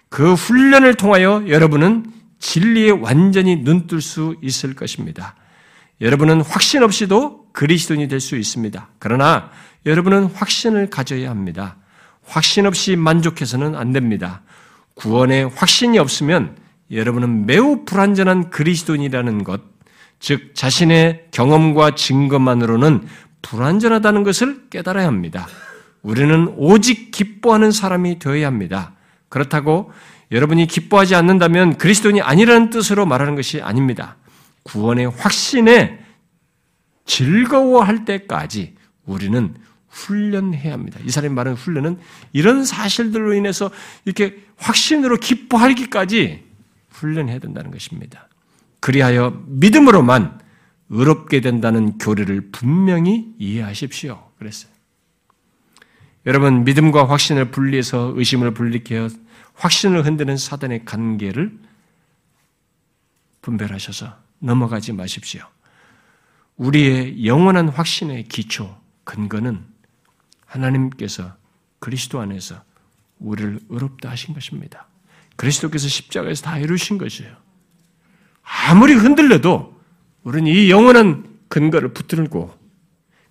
[0.07, 2.05] 그 훈련을 통하여 여러분은
[2.39, 5.35] 진리에 완전히 눈뜰 수 있을 것입니다.
[5.99, 8.87] 여러분은 확신 없이도 그리스도인이 될 수 있습니다.
[8.97, 9.51] 그러나
[9.85, 11.75] 여러분은 확신을 가져야 합니다.
[12.25, 14.41] 확신 없이 만족해서는 안 됩니다.
[14.95, 16.57] 구원에 확신이 없으면
[16.91, 19.61] 여러분은 매우 불완전한 그리스도인이라는 것,
[20.19, 23.07] 즉 자신의 경험과 증거만으로는
[23.41, 25.47] 불완전하다는 것을 깨달아야 합니다.
[26.01, 28.93] 우리는 오직 기뻐하는 사람이 되어야 합니다.
[29.29, 29.91] 그렇다고
[30.31, 34.17] 여러분이 기뻐하지 않는다면 그리스도인이 아니라는 뜻으로 말하는 것이 아닙니다.
[34.63, 35.99] 구원의 확신에
[37.05, 39.55] 즐거워할 때까지 우리는
[39.93, 40.99] 훈련해야 합니다.
[41.05, 41.99] 이 사람이 말하는 훈련은
[42.33, 43.69] 이런 사실들로 인해서
[44.05, 46.43] 이렇게 확신으로 기뻐하기까지
[46.89, 48.27] 훈련해야 된다는 것입니다.
[48.79, 50.39] 그리하여 믿음으로만
[50.89, 54.31] 의롭게 된다는 교리를 분명히 이해하십시오.
[54.37, 54.71] 그랬어요.
[56.25, 59.07] 여러분, 믿음과 확신을 분리해서 의심을 분리케
[59.55, 61.57] 확신을 흔드는 사단의 관계를
[63.41, 65.41] 분별하셔서 넘어가지 마십시오.
[66.57, 69.72] 우리의 영원한 확신의 기초, 근거는
[70.53, 71.35] 하나님께서
[71.79, 72.63] 그리스도 안에서
[73.19, 74.87] 우리를 의롭다 하신 것입니다.
[75.35, 77.35] 그리스도께서 십자가에서 다 이루신 것이에요.
[78.43, 79.81] 아무리 흔들려도
[80.23, 82.57] 우리는 이 영원한 근거를 붙들고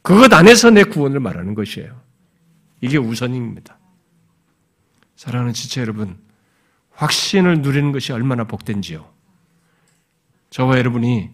[0.03, 2.01] 그것 안에서 내 구원을 말하는 것이에요.
[2.81, 3.79] 이게 우선입니다.
[5.15, 6.19] 사랑하는 지체 여러분,
[6.91, 9.09] 확신을 누리는 것이 얼마나 복된지요.
[10.51, 11.31] 저와 여러분이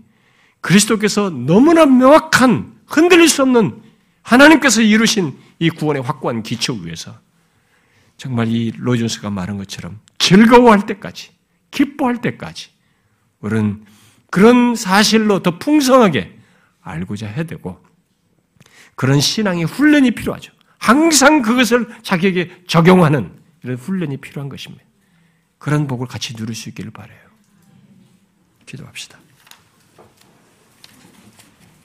[0.61, 3.83] 그리스도께서 너무나 명확한 흔들릴 수 없는
[4.23, 7.21] 하나님께서 이루신 이 구원의 확고한 기초 위에서
[8.17, 11.31] 정말 이 로이존스가 말한 것처럼 즐거워할 때까지,
[11.71, 12.71] 기뻐할 때까지
[13.41, 13.85] 우리는
[14.31, 16.37] 그런 사실로 더 풍성하게
[16.81, 17.83] 알고자 해야 되고
[18.95, 20.53] 그런 신앙의 훈련이 필요하죠.
[20.79, 24.85] 항상 그것을 자기에게 적용하는 이런 훈련이 필요한 것입니다.
[25.59, 27.19] 그런 복을 같이 누릴 수 있기를 바래요.
[28.67, 29.19] 기도합시다.